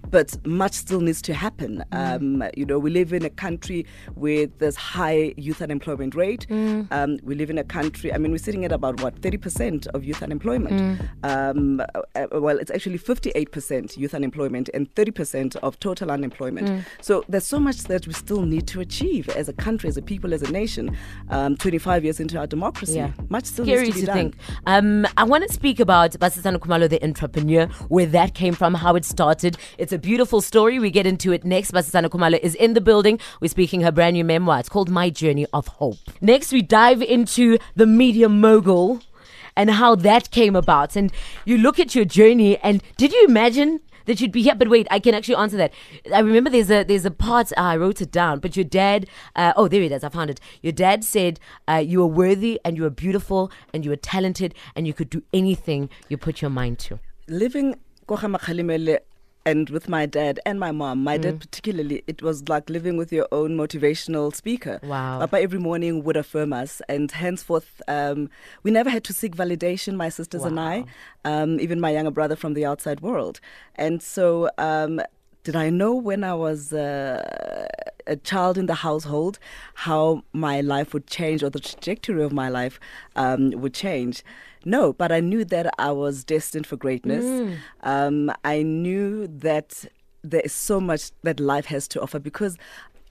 But 0.09 0.45
much 0.45 0.73
still 0.73 1.01
needs 1.01 1.21
to 1.23 1.33
happen. 1.33 1.83
Um, 1.91 2.43
you 2.55 2.65
know, 2.65 2.79
we 2.79 2.89
live 2.89 3.13
in 3.13 3.23
a 3.25 3.29
country 3.29 3.85
with 4.15 4.57
this 4.59 4.75
high 4.75 5.33
youth 5.37 5.61
unemployment 5.61 6.15
rate. 6.15 6.47
Um, 6.49 7.17
we 7.23 7.35
live 7.35 7.49
in 7.49 7.57
a 7.57 7.63
country. 7.63 8.13
I 8.13 8.17
mean, 8.17 8.31
we're 8.31 8.37
sitting 8.37 8.63
at 8.65 8.71
about 8.71 9.01
what 9.01 9.19
thirty 9.21 9.37
percent 9.37 9.87
of 9.87 10.03
youth 10.03 10.23
unemployment. 10.23 11.01
Um, 11.23 11.81
uh, 11.95 12.01
uh, 12.15 12.27
well, 12.39 12.57
it's 12.57 12.71
actually 12.71 12.97
fifty-eight 12.97 13.51
percent 13.51 13.97
youth 13.97 14.13
unemployment 14.13 14.69
and 14.73 14.93
thirty 14.95 15.11
percent 15.11 15.55
of 15.57 15.79
total 15.79 16.11
unemployment. 16.11 16.85
So 17.01 17.23
there's 17.27 17.45
so 17.45 17.59
much 17.59 17.83
that 17.85 18.07
we 18.07 18.13
still 18.13 18.43
need 18.43 18.67
to 18.67 18.79
achieve 18.79 19.29
as 19.29 19.49
a 19.49 19.53
country, 19.53 19.89
as 19.89 19.97
a 19.97 20.01
people, 20.01 20.33
as 20.33 20.41
a 20.41 20.51
nation. 20.51 20.95
Um, 21.29 21.57
Twenty-five 21.57 22.03
years 22.03 22.19
into 22.19 22.37
our 22.37 22.47
democracy, 22.47 22.95
Yeah. 22.95 23.11
much 23.29 23.45
still 23.45 23.65
Scary 23.65 23.83
needs 23.85 23.95
to 23.95 24.01
to 24.01 24.01
be 24.01 24.05
done. 24.07 24.17
think. 24.31 24.35
Um, 24.65 25.05
I 25.17 25.23
want 25.23 25.45
to 25.47 25.53
speak 25.53 25.79
about 25.79 26.11
Basetsana 26.11 26.59
Kumalo, 26.59 26.89
the 26.89 27.03
entrepreneur, 27.03 27.65
where 27.89 28.05
that 28.05 28.33
came 28.35 28.53
from, 28.53 28.73
how 28.73 28.95
it 28.95 29.03
started. 29.05 29.57
It's 29.77 29.91
a 29.91 29.96
beautiful 29.97 30.41
story. 30.41 30.79
We 30.79 30.91
get 30.91 31.05
into 31.05 31.31
it 31.31 31.43
next. 31.43 31.71
Basetsana 31.71 32.09
Kumalo 32.09 32.39
is 32.39 32.55
in 32.55 32.73
the 32.73 32.81
building. 32.81 33.19
We're 33.41 33.47
speaking 33.49 33.81
her 33.81 33.91
brand 33.91 34.13
new 34.13 34.23
memoir. 34.23 34.59
It's 34.59 34.69
called 34.69 34.89
My 34.89 35.09
Journey 35.09 35.45
of 35.53 35.67
Hope. 35.67 35.97
Next, 36.21 36.51
we 36.51 36.61
dive 36.61 37.01
into 37.01 37.57
the 37.75 37.85
media 37.85 38.29
mogul 38.29 39.01
and 39.55 39.69
how 39.71 39.95
that 39.95 40.31
came 40.31 40.55
about. 40.55 40.95
And 40.95 41.11
you 41.45 41.57
look 41.57 41.79
at 41.79 41.95
your 41.95 42.05
journey, 42.05 42.57
and 42.59 42.81
did 42.97 43.11
you 43.13 43.25
imagine? 43.27 43.81
That 44.05 44.21
you'd 44.21 44.31
be 44.31 44.41
here, 44.41 44.55
but 44.55 44.69
wait, 44.69 44.87
I 44.89 44.99
can 44.99 45.13
actually 45.13 45.35
answer 45.35 45.57
that. 45.57 45.73
I 46.15 46.19
remember 46.21 46.49
there's 46.49 46.71
a 46.71 46.85
there's 46.85 47.03
a 47.03 47.11
part 47.11 47.51
uh, 47.57 47.61
I 47.73 47.75
wrote 47.75 47.99
it 47.99 48.09
down, 48.09 48.39
but 48.39 48.55
your 48.55 48.63
dad, 48.63 49.05
uh, 49.35 49.51
oh 49.57 49.67
there 49.67 49.81
it 49.81 49.91
is, 49.91 50.01
I 50.01 50.07
found 50.07 50.29
it. 50.29 50.39
Your 50.61 50.71
dad 50.71 51.03
said 51.03 51.41
uh, 51.67 51.83
you 51.85 51.99
were 51.99 52.07
worthy 52.07 52.57
and 52.63 52.77
you 52.77 52.83
were 52.83 52.89
beautiful 52.89 53.51
and 53.73 53.83
you 53.83 53.91
were 53.91 53.97
talented 53.97 54.53
and 54.77 54.87
you 54.87 54.93
could 54.93 55.09
do 55.09 55.21
anything 55.33 55.89
you 56.07 56.15
put 56.17 56.41
your 56.41 56.49
mind 56.49 56.79
to. 56.87 56.99
living 57.27 57.75
Kochamakhalimele 58.07 58.99
and 59.49 59.69
with 59.75 59.87
my 59.97 60.05
dad 60.05 60.35
and 60.49 60.59
my 60.59 60.71
mom, 60.81 60.97
my 61.11 61.17
Mm. 61.17 61.21
dad 61.25 61.35
particularly, 61.45 61.97
it 62.13 62.19
was 62.27 62.37
like 62.53 62.65
living 62.77 62.95
with 63.01 63.11
your 63.17 63.27
own 63.39 63.51
motivational 63.63 64.25
speaker. 64.41 64.75
Wow. 64.83 65.19
Papa 65.21 65.37
every 65.47 65.59
morning 65.69 65.93
would 66.05 66.17
affirm 66.23 66.51
us, 66.63 66.81
and 66.93 67.05
henceforth, 67.25 67.69
um, 67.97 68.19
we 68.63 68.69
never 68.79 68.89
had 68.95 69.03
to 69.09 69.13
seek 69.21 69.33
validation, 69.43 69.91
my 70.05 70.09
sisters 70.19 70.43
and 70.49 70.59
I, 70.59 70.75
um, 71.31 71.59
even 71.65 71.79
my 71.79 71.91
younger 71.97 72.11
brother 72.19 72.35
from 72.43 72.53
the 72.55 72.65
outside 72.71 72.99
world. 73.07 73.35
And 73.85 74.01
so, 74.15 74.49
um, 74.69 74.93
did 75.45 75.55
I 75.55 75.69
know 75.79 75.93
when 76.09 76.21
I 76.33 76.33
was 76.47 76.61
uh, 76.73 77.67
a 78.05 78.17
child 78.17 78.57
in 78.57 78.65
the 78.65 78.79
household 78.87 79.39
how 79.87 80.23
my 80.33 80.59
life 80.73 80.89
would 80.93 81.07
change 81.07 81.39
or 81.45 81.49
the 81.49 81.61
trajectory 81.69 82.21
of 82.27 82.33
my 82.33 82.49
life 82.49 82.75
um, 83.15 83.51
would 83.61 83.73
change? 83.73 84.23
No, 84.67 84.91
but 84.93 85.11
I 85.11 85.21
knew 85.21 85.45
that 85.45 85.73
I 85.79 85.91
was 85.91 86.23
destined 86.25 86.67
for 86.67 86.75
greatness. 86.75 87.23
Um, 87.83 88.31
I 88.43 88.63
knew 88.63 89.27
that 89.27 89.85
there 90.23 90.41
is 90.41 90.51
so 90.51 90.81
much 90.81 91.11
that 91.23 91.39
life 91.39 91.67
has 91.67 91.87
to 91.89 92.01
offer 92.01 92.19
because 92.19 92.57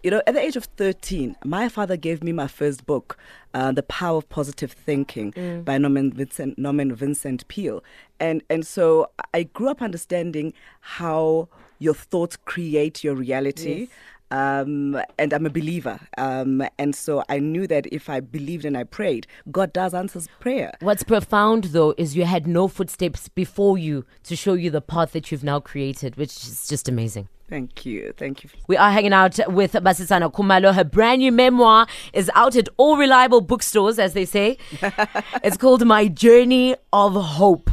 you 0.02 0.10
know, 0.10 0.22
at 0.28 0.34
the 0.34 0.40
age 0.40 0.54
of 0.54 0.66
13, 0.76 1.34
my 1.44 1.68
father 1.68 1.96
gave 1.96 2.22
me 2.22 2.30
my 2.30 2.46
first 2.46 2.86
book, 2.86 3.16
uh, 3.54 3.72
The 3.72 3.82
Power 3.82 4.18
of 4.18 4.28
Positive 4.28 4.70
Thinking 4.70 5.32
Mm. 5.32 5.64
by 5.64 5.78
Norman 5.78 6.12
Vincent, 6.12 6.56
Norman 6.58 6.94
Vincent 6.94 7.48
Peale. 7.48 7.82
And, 8.20 8.42
and 8.48 8.64
so 8.64 9.10
I 9.34 9.44
grew 9.44 9.68
up 9.68 9.82
understanding 9.82 10.52
how 10.80 11.48
your 11.80 11.94
thoughts 11.94 12.36
create 12.36 13.02
your 13.02 13.14
reality. 13.16 13.88
Um, 14.30 15.00
and 15.18 15.32
I'm 15.32 15.46
a 15.46 15.50
believer. 15.50 16.00
Um, 16.18 16.62
and 16.78 16.94
so 16.94 17.22
I 17.28 17.38
knew 17.38 17.66
that 17.68 17.86
if 17.92 18.08
I 18.08 18.20
believed 18.20 18.64
and 18.64 18.76
I 18.76 18.84
prayed, 18.84 19.26
God 19.50 19.72
does 19.72 19.94
answer 19.94 20.20
prayer. 20.40 20.72
What's 20.80 21.02
profound 21.02 21.64
though 21.64 21.94
is 21.96 22.16
you 22.16 22.24
had 22.24 22.46
no 22.46 22.68
footsteps 22.68 23.28
before 23.28 23.78
you 23.78 24.04
to 24.24 24.36
show 24.36 24.54
you 24.54 24.70
the 24.70 24.80
path 24.80 25.12
that 25.12 25.30
you've 25.30 25.44
now 25.44 25.60
created, 25.60 26.16
which 26.16 26.32
is 26.44 26.66
just 26.68 26.88
amazing. 26.88 27.28
Thank 27.48 27.86
you. 27.86 28.12
Thank 28.16 28.42
you. 28.42 28.50
We 28.66 28.76
are 28.76 28.90
hanging 28.90 29.12
out 29.12 29.38
with 29.52 29.72
Basetsana 29.72 30.32
Kumalo. 30.32 30.74
Her 30.74 30.82
brand 30.82 31.20
new 31.20 31.30
memoir 31.30 31.86
is 32.12 32.28
out 32.34 32.56
at 32.56 32.68
all 32.76 32.96
reliable 32.96 33.40
bookstores, 33.40 34.00
as 34.00 34.14
they 34.14 34.24
say. 34.24 34.58
it's 35.44 35.56
called 35.56 35.86
My 35.86 36.08
Journey 36.08 36.74
of 36.92 37.14
Hope. 37.14 37.70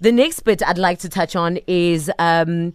The 0.00 0.12
next 0.12 0.40
bit 0.40 0.62
I'd 0.66 0.78
like 0.78 1.00
to 1.00 1.10
touch 1.10 1.36
on 1.36 1.58
is 1.66 2.10
um, 2.18 2.72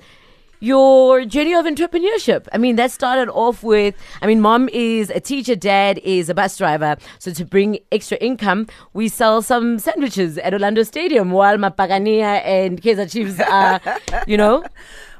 your 0.59 1.25
journey 1.25 1.53
of 1.53 1.65
entrepreneurship. 1.65 2.47
I 2.53 2.57
mean, 2.57 2.75
that 2.77 2.91
started 2.91 3.29
off 3.31 3.63
with, 3.63 3.95
I 4.21 4.27
mean, 4.27 4.41
mom 4.41 4.69
is 4.69 5.09
a 5.09 5.19
teacher, 5.19 5.55
dad 5.55 5.99
is 5.99 6.29
a 6.29 6.33
bus 6.33 6.57
driver. 6.57 6.97
So 7.19 7.31
to 7.31 7.45
bring 7.45 7.79
extra 7.91 8.17
income, 8.17 8.67
we 8.93 9.07
sell 9.07 9.41
some 9.41 9.79
sandwiches 9.79 10.37
at 10.37 10.53
Orlando 10.53 10.83
Stadium 10.83 11.31
while 11.31 11.57
Mapagania 11.57 12.41
and 12.45 12.81
Kaiser 12.81 13.07
Chiefs 13.07 13.39
are, 13.39 13.79
you 14.27 14.37
know, 14.37 14.63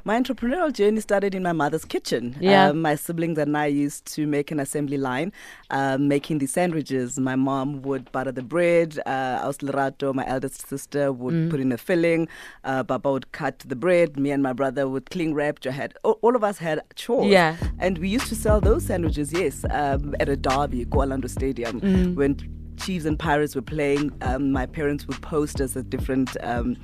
My 0.06 0.20
entrepreneurial 0.22 0.72
journey 0.72 1.00
started 1.00 1.34
in 1.34 1.42
my 1.42 1.50
mother's 1.50 1.84
kitchen. 1.84 2.36
Yeah. 2.40 2.68
Um, 2.68 2.80
my 2.80 2.94
siblings 2.94 3.38
and 3.38 3.56
I 3.56 3.66
used 3.66 4.06
to 4.14 4.24
make 4.24 4.52
an 4.52 4.60
assembly 4.60 4.98
line, 4.98 5.32
um, 5.70 6.06
making 6.06 6.38
the 6.38 6.46
sandwiches. 6.46 7.18
My 7.18 7.34
mom 7.34 7.82
would 7.82 8.12
butter 8.12 8.30
the 8.30 8.44
bread. 8.44 9.00
Uh, 9.04 9.40
Aus 9.42 9.58
Lerato, 9.58 10.14
my 10.14 10.24
eldest 10.24 10.68
sister, 10.68 11.12
would 11.12 11.34
Mm. 11.34 11.50
put 11.50 11.58
in 11.58 11.72
a 11.72 11.76
filling. 11.76 12.28
Uh, 12.62 12.84
Baba 12.84 13.10
would 13.10 13.32
cut 13.32 13.58
the 13.66 13.74
bread. 13.74 14.16
Me 14.16 14.30
and 14.30 14.44
my 14.44 14.52
brother 14.52 14.88
would 14.88 15.10
cling 15.10 15.34
wrap. 15.34 15.64
Had 15.64 15.94
all, 16.04 16.36
of 16.36 16.44
us 16.44 16.58
had 16.58 16.82
chores. 16.94 17.26
Yeah. 17.26 17.56
And 17.80 17.98
we 17.98 18.08
used 18.08 18.28
to 18.28 18.36
sell 18.36 18.60
those 18.60 18.84
sandwiches, 18.84 19.32
yes, 19.32 19.64
um, 19.70 20.14
at 20.20 20.28
a 20.28 20.36
derby, 20.36 20.86
Orlando 20.92 21.26
Stadium, 21.26 21.80
Mm. 21.80 22.14
when 22.14 22.36
Chiefs 22.76 23.06
and 23.06 23.18
Pirates 23.18 23.56
were 23.56 23.62
playing. 23.62 24.12
Um, 24.22 24.52
my 24.52 24.66
parents 24.66 25.08
would 25.08 25.20
post 25.20 25.60
us 25.60 25.76
at 25.76 25.90
different. 25.90 26.36
Um, 26.44 26.76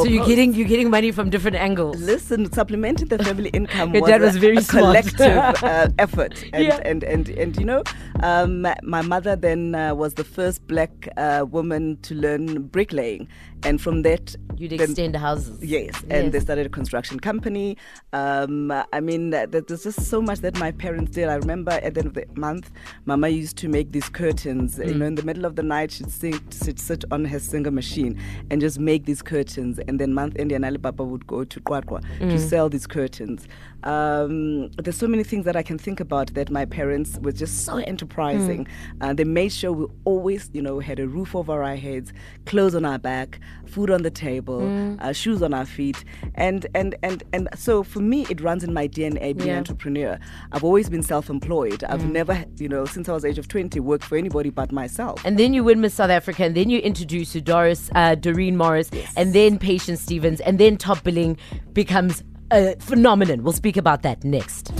so 0.00 0.04
you're 0.04 0.26
getting 0.26 0.54
you're 0.54 0.68
getting 0.68 0.90
money 0.90 1.10
from 1.12 1.30
different 1.30 1.56
angles. 1.56 2.00
Listen, 2.00 2.50
supplementing 2.52 3.08
the 3.08 3.18
family 3.22 3.48
income 3.60 3.92
Your 3.94 4.02
was, 4.02 4.10
dad 4.10 4.22
a, 4.22 4.24
was 4.26 4.36
very 4.36 4.56
a 4.56 4.62
collective 4.62 5.20
uh, 5.62 5.88
effort, 5.98 6.42
and, 6.52 6.64
Yeah. 6.64 6.80
and 6.84 7.02
and 7.04 7.28
and 7.28 7.56
you 7.58 7.64
know, 7.64 7.82
um, 8.22 8.62
my 8.82 9.02
mother 9.02 9.36
then 9.36 9.74
uh, 9.74 9.94
was 9.94 10.14
the 10.14 10.24
first 10.24 10.66
black 10.66 11.08
uh, 11.16 11.44
woman 11.48 11.98
to 12.02 12.14
learn 12.14 12.62
bricklaying, 12.68 13.28
and 13.64 13.80
from 13.80 14.02
that, 14.02 14.34
You'd 14.56 14.70
then- 14.72 14.80
extend 14.90 15.16
houses. 15.16 15.62
Yes, 15.62 16.00
and 16.10 16.24
Yes. 16.24 16.32
they 16.32 16.40
started 16.40 16.66
a 16.66 16.70
construction 16.70 17.20
company. 17.20 17.76
Um, 18.14 18.70
I 18.92 19.00
mean, 19.00 19.30
there's 19.30 19.64
just 19.84 20.02
so 20.02 20.20
much 20.20 20.40
that 20.40 20.58
my 20.58 20.70
parents 20.70 21.12
did. 21.12 21.28
I 21.28 21.36
remember 21.36 21.72
at 21.72 21.94
the 21.94 22.00
end 22.00 22.06
of 22.08 22.14
the 22.14 22.26
month, 22.38 22.70
Mama 23.06 23.28
used 23.28 23.56
to 23.58 23.68
make 23.68 23.92
these 23.92 24.10
curtains. 24.10 24.76
You 24.76 24.84
Mm. 24.92 24.96
know, 24.98 25.06
in 25.06 25.14
the 25.14 25.22
middle 25.22 25.46
of 25.46 25.56
the 25.56 25.62
night, 25.62 25.92
she'd, 25.92 26.10
sing, 26.10 26.38
she'd 26.62 26.78
sit 26.78 27.04
on 27.10 27.24
her 27.24 27.38
singer 27.38 27.70
machine 27.70 28.18
and 28.50 28.60
just 28.60 28.78
make 28.78 29.06
these 29.06 29.22
curtains. 29.22 29.78
And 29.88 29.98
then 29.98 30.12
month 30.12 30.38
end, 30.38 30.52
and 30.52 30.62
Alibaba 30.62 31.02
would 31.04 31.26
go 31.26 31.44
to 31.44 31.60
QwaQwa 31.60 32.02
Mm. 32.20 32.30
to 32.30 32.38
sell 32.38 32.68
these 32.68 32.86
curtains. 32.86 33.48
Um, 33.84 34.68
there's 34.72 34.96
so 34.96 35.08
many 35.08 35.24
things 35.24 35.44
that 35.46 35.56
I 35.56 35.62
can 35.62 35.76
think 35.78 35.98
about 35.98 36.34
that 36.34 36.50
my 36.50 36.64
parents 36.66 37.18
were 37.22 37.32
just 37.32 37.64
so 37.64 37.78
enterprising. 37.78 38.66
Uh, 39.00 39.12
they 39.14 39.24
made 39.24 39.52
sure 39.52 39.72
we 39.72 39.86
always, 40.04 40.50
you 40.52 40.62
know, 40.62 40.78
had 40.80 41.00
a 41.00 41.08
roof 41.08 41.34
over 41.34 41.62
our 41.64 41.74
heads, 41.76 42.12
clothes 42.44 42.74
on 42.76 42.84
our 42.84 42.98
back, 42.98 43.40
food 43.64 43.90
on 43.90 44.02
the 44.02 44.10
table, 44.10 44.70
uh, 45.00 45.12
shoes 45.12 45.42
on 45.42 45.52
our 45.54 45.64
feet, 45.64 46.04
and 46.34 46.66
and 46.74 46.94
and 47.02 47.22
and 47.32 47.48
so 47.56 47.82
for 47.82 48.01
me, 48.02 48.26
it 48.28 48.40
runs 48.40 48.62
in 48.64 48.74
my 48.74 48.86
DNA 48.88 49.32
being 49.34 49.46
Yeah. 49.48 49.52
an 49.54 49.58
entrepreneur. 49.58 50.18
I've 50.52 50.64
always 50.64 50.88
been 50.88 51.02
self-employed. 51.02 51.84
I've 51.84 52.08
never, 52.10 52.44
you 52.58 52.68
know, 52.68 52.84
since 52.84 53.08
I 53.08 53.12
was 53.12 53.24
age 53.24 53.38
of 53.38 53.48
20, 53.48 53.80
worked 53.80 54.04
for 54.04 54.16
anybody 54.18 54.50
but 54.50 54.72
myself. 54.72 55.22
And 55.24 55.38
then 55.38 55.54
you 55.54 55.64
win 55.64 55.80
Miss 55.80 55.94
South 55.94 56.10
Africa, 56.10 56.44
and 56.44 56.54
then 56.54 56.68
you 56.70 56.78
introduce 56.80 57.32
to 57.32 57.40
Doris, 57.40 57.90
uh, 57.94 58.14
Doreen 58.16 58.56
Morris, 58.56 58.90
and 59.16 59.32
then 59.32 59.58
Patience 59.58 60.00
Stevens, 60.00 60.40
and 60.40 60.58
then 60.58 60.76
top 60.76 61.02
billing 61.04 61.36
becomes 61.72 62.22
a 62.50 62.76
phenomenon. 62.80 63.42
We'll 63.42 63.52
speak 63.54 63.76
about 63.76 64.02
that 64.02 64.24
next. 64.24 64.72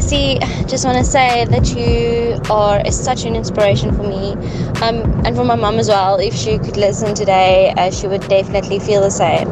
See, 0.00 0.38
just 0.66 0.84
want 0.86 0.96
to 0.98 1.04
say 1.04 1.44
that 1.44 1.74
you 1.76 2.40
are 2.50 2.80
such 2.90 3.24
an 3.24 3.36
inspiration 3.36 3.94
for 3.94 4.04
me, 4.04 4.32
um, 4.80 5.02
and 5.26 5.36
for 5.36 5.44
my 5.44 5.54
mum 5.56 5.78
as 5.78 5.88
well. 5.88 6.16
If 6.16 6.34
she 6.34 6.56
could 6.58 6.76
listen 6.76 7.14
today, 7.14 7.74
uh, 7.76 7.90
she 7.90 8.06
would 8.06 8.26
definitely 8.28 8.78
feel 8.78 9.02
the 9.02 9.10
same. 9.10 9.48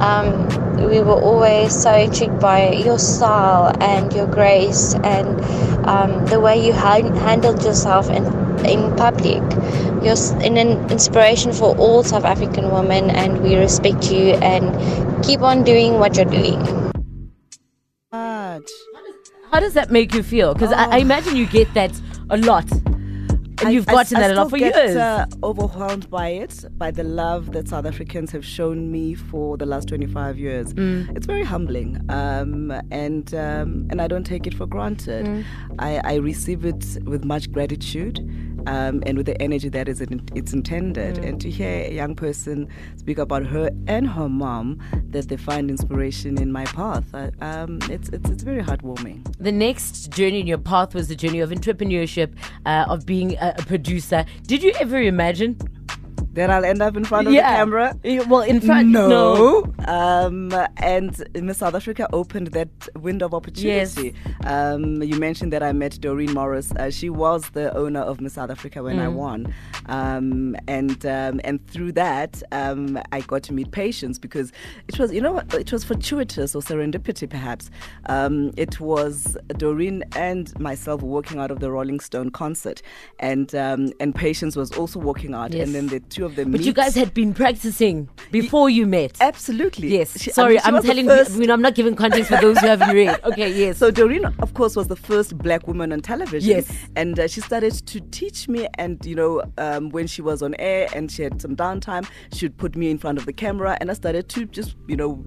Um, 0.00 0.46
we 0.88 1.00
were 1.00 1.18
always 1.18 1.74
so 1.74 1.92
intrigued 1.94 2.38
by 2.40 2.72
your 2.72 2.98
style 2.98 3.74
and 3.80 4.12
your 4.12 4.26
grace 4.26 4.94
and 5.02 5.40
um, 5.88 6.24
the 6.26 6.38
way 6.40 6.64
you 6.64 6.72
han- 6.72 7.16
handled 7.16 7.64
yourself 7.64 8.08
in 8.10 8.24
in 8.66 8.94
public. 8.96 9.42
You're 10.04 10.20
an 10.42 10.56
inspiration 10.90 11.52
for 11.52 11.74
all 11.76 12.04
South 12.04 12.24
African 12.24 12.70
women, 12.70 13.10
and 13.10 13.42
we 13.42 13.56
respect 13.56 14.12
you 14.12 14.34
and 14.54 15.24
keep 15.24 15.40
on 15.40 15.64
doing 15.64 15.98
what 15.98 16.16
you're 16.16 16.26
doing. 16.26 16.85
How 19.52 19.60
does 19.60 19.74
that 19.74 19.90
make 19.90 20.12
you 20.14 20.22
feel? 20.22 20.54
Because 20.54 20.72
I, 20.72 20.84
I 20.86 20.98
imagine 20.98 21.36
you 21.36 21.46
get 21.46 21.72
that 21.74 21.92
a 22.30 22.36
lot. 22.36 22.70
And 23.58 23.68
I- 23.68 23.70
you've 23.70 23.86
gotten 23.86 24.18
I 24.18 24.20
that 24.20 24.30
a 24.32 24.34
lot 24.34 24.50
for 24.50 24.58
get, 24.58 24.74
years. 24.74 24.96
Uh, 24.96 25.24
overwhelmed 25.42 26.10
by 26.10 26.28
it, 26.28 26.64
by 26.76 26.90
the 26.90 27.02
love 27.04 27.52
that 27.52 27.68
South 27.68 27.86
Africans 27.86 28.30
have 28.32 28.44
shown 28.44 28.92
me 28.92 29.14
for 29.14 29.56
the 29.56 29.64
last 29.64 29.88
25 29.88 30.38
years. 30.38 30.74
Mm. 30.74 31.16
It's 31.16 31.26
very 31.26 31.42
humbling, 31.42 31.98
um, 32.10 32.70
and 32.90 33.34
um, 33.34 33.86
and 33.90 34.02
I 34.02 34.08
don't 34.08 34.24
take 34.24 34.46
it 34.46 34.52
for 34.52 34.66
granted. 34.66 35.24
Mm. 35.24 35.44
I, 35.78 36.00
I 36.04 36.14
receive 36.16 36.66
it 36.66 36.84
with 37.04 37.24
much 37.24 37.50
gratitude. 37.50 38.18
Um, 38.66 39.02
and 39.06 39.16
with 39.16 39.26
the 39.26 39.40
energy 39.40 39.68
that 39.70 39.88
is 39.88 40.00
in, 40.00 40.20
it's 40.34 40.52
intended, 40.52 41.16
Mm. 41.16 41.28
and 41.28 41.40
to 41.40 41.50
hear 41.50 41.84
a 41.88 41.92
young 41.92 42.14
person 42.16 42.68
speak 42.96 43.18
about 43.18 43.46
her 43.46 43.70
and 43.86 44.08
her 44.08 44.28
mom 44.28 44.80
that 45.10 45.28
they 45.28 45.36
find 45.36 45.70
inspiration 45.70 46.36
in 46.40 46.50
my 46.52 46.64
path, 46.66 47.04
I, 47.14 47.30
um, 47.40 47.78
it's, 47.90 48.08
it's 48.10 48.28
it's 48.30 48.42
very 48.42 48.62
heartwarming. 48.62 49.24
the 49.38 49.52
next 49.52 50.10
journey 50.12 50.40
in 50.40 50.46
your 50.46 50.58
path 50.58 50.94
was 50.94 51.08
the 51.08 51.14
journey 51.16 51.40
of 51.40 51.50
entrepreneurship, 51.50 52.30
uh, 52.66 52.86
of 52.88 53.06
being 53.06 53.36
a, 53.36 53.54
a 53.58 53.62
producer. 53.62 54.24
Did 54.46 54.62
you 54.62 54.72
ever 54.80 55.00
imagine? 55.00 55.56
That 56.36 56.50
I'll 56.50 56.64
end 56.64 56.80
up 56.82 56.96
in 56.96 57.04
front 57.04 57.26
of 57.26 57.32
the 57.32 57.38
camera. 57.56 57.96
Well, 58.28 58.42
in 58.42 58.60
front, 58.60 58.88
No. 58.88 59.72
Um, 59.88 60.52
and 60.76 61.12
Miss 61.34 61.58
South 61.58 61.74
Africa 61.74 62.08
opened 62.12 62.48
that 62.48 62.68
window 62.96 63.26
of 63.26 63.34
opportunity. 63.34 64.14
Um, 64.44 65.02
you 65.02 65.16
mentioned 65.18 65.52
that 65.54 65.62
I 65.62 65.72
met 65.72 65.98
Doreen 66.00 66.32
Morris. 66.34 66.72
Uh, 66.72 66.90
she 66.90 67.08
was 67.08 67.48
the 67.50 67.74
owner 67.74 68.00
of 68.00 68.20
Miss 68.20 68.34
South 68.34 68.50
Africa 68.50 68.82
when 68.82 68.98
I 68.98 69.08
won. 69.08 69.54
Um, 69.86 70.56
and 70.68 71.04
um, 71.06 71.40
and 71.44 71.66
through 71.68 71.92
that, 71.92 72.42
um, 72.52 72.98
I 73.12 73.20
got 73.22 73.42
to 73.44 73.52
meet 73.54 73.70
Patience 73.70 74.18
because 74.18 74.52
it 74.88 74.98
was, 74.98 75.12
you 75.12 75.20
know, 75.22 75.38
it 75.54 75.72
was 75.72 75.84
fortuitous 75.84 76.54
or 76.54 76.60
serendipity 76.60 77.28
perhaps. 77.30 77.70
Um, 78.06 78.52
it 78.56 78.78
was 78.80 79.36
Doreen 79.56 80.04
and 80.16 80.58
myself 80.60 81.00
walking 81.02 81.38
out 81.38 81.50
of 81.50 81.60
the 81.60 81.70
Rolling 81.70 82.00
Stone 82.00 82.30
concert, 82.30 82.82
and 83.20 83.54
um, 83.54 83.90
and 84.00 84.14
Patience 84.14 84.54
was 84.56 84.70
also 84.72 84.98
walking 85.00 85.32
out, 85.34 85.52
Yes. 85.54 85.64
and 85.66 85.74
then 85.74 85.86
the 85.86 86.00
two 86.00 86.25
of 86.26 86.36
them. 86.36 86.52
But 86.52 86.60
you 86.60 86.72
guys 86.74 86.94
had 86.94 87.14
been 87.14 87.32
practicing 87.32 88.08
before 88.30 88.68
you 88.68 88.86
met. 88.86 89.16
Absolutely. 89.20 89.88
Yes. 89.88 90.20
She- 90.20 90.30
I 90.32 90.34
Sorry, 90.34 90.54
mean, 90.54 90.60
I'm 90.64 90.74
was 90.74 90.84
telling 90.84 91.06
you. 91.06 91.12
I 91.12 91.52
I'm 91.54 91.62
not 91.62 91.74
giving 91.74 91.94
context 91.96 92.28
for 92.30 92.38
those 92.40 92.58
who 92.58 92.66
haven't 92.66 92.94
read. 92.94 93.18
Okay, 93.24 93.50
yes. 93.52 93.78
So 93.78 93.90
Doreen, 93.90 94.24
of 94.24 94.52
course, 94.54 94.76
was 94.76 94.88
the 94.88 94.96
first 94.96 95.38
black 95.38 95.66
woman 95.66 95.92
on 95.92 96.00
television. 96.00 96.48
Yes. 96.50 96.70
And 96.96 97.18
uh, 97.18 97.26
she 97.28 97.40
started 97.40 97.72
to 97.86 98.00
teach 98.10 98.48
me, 98.48 98.68
and 98.78 99.04
you 99.06 99.14
know, 99.14 99.42
um, 99.58 99.88
when 99.90 100.06
she 100.06 100.20
was 100.22 100.42
on 100.42 100.54
air 100.58 100.88
and 100.94 101.10
she 101.10 101.22
had 101.22 101.40
some 101.40 101.56
downtime, 101.56 102.06
she 102.32 102.46
would 102.46 102.56
put 102.58 102.76
me 102.76 102.90
in 102.90 102.98
front 102.98 103.18
of 103.18 103.24
the 103.26 103.32
camera, 103.32 103.76
and 103.80 103.90
I 103.90 103.94
started 103.94 104.28
to 104.30 104.44
just, 104.46 104.76
you 104.86 104.96
know, 104.96 105.24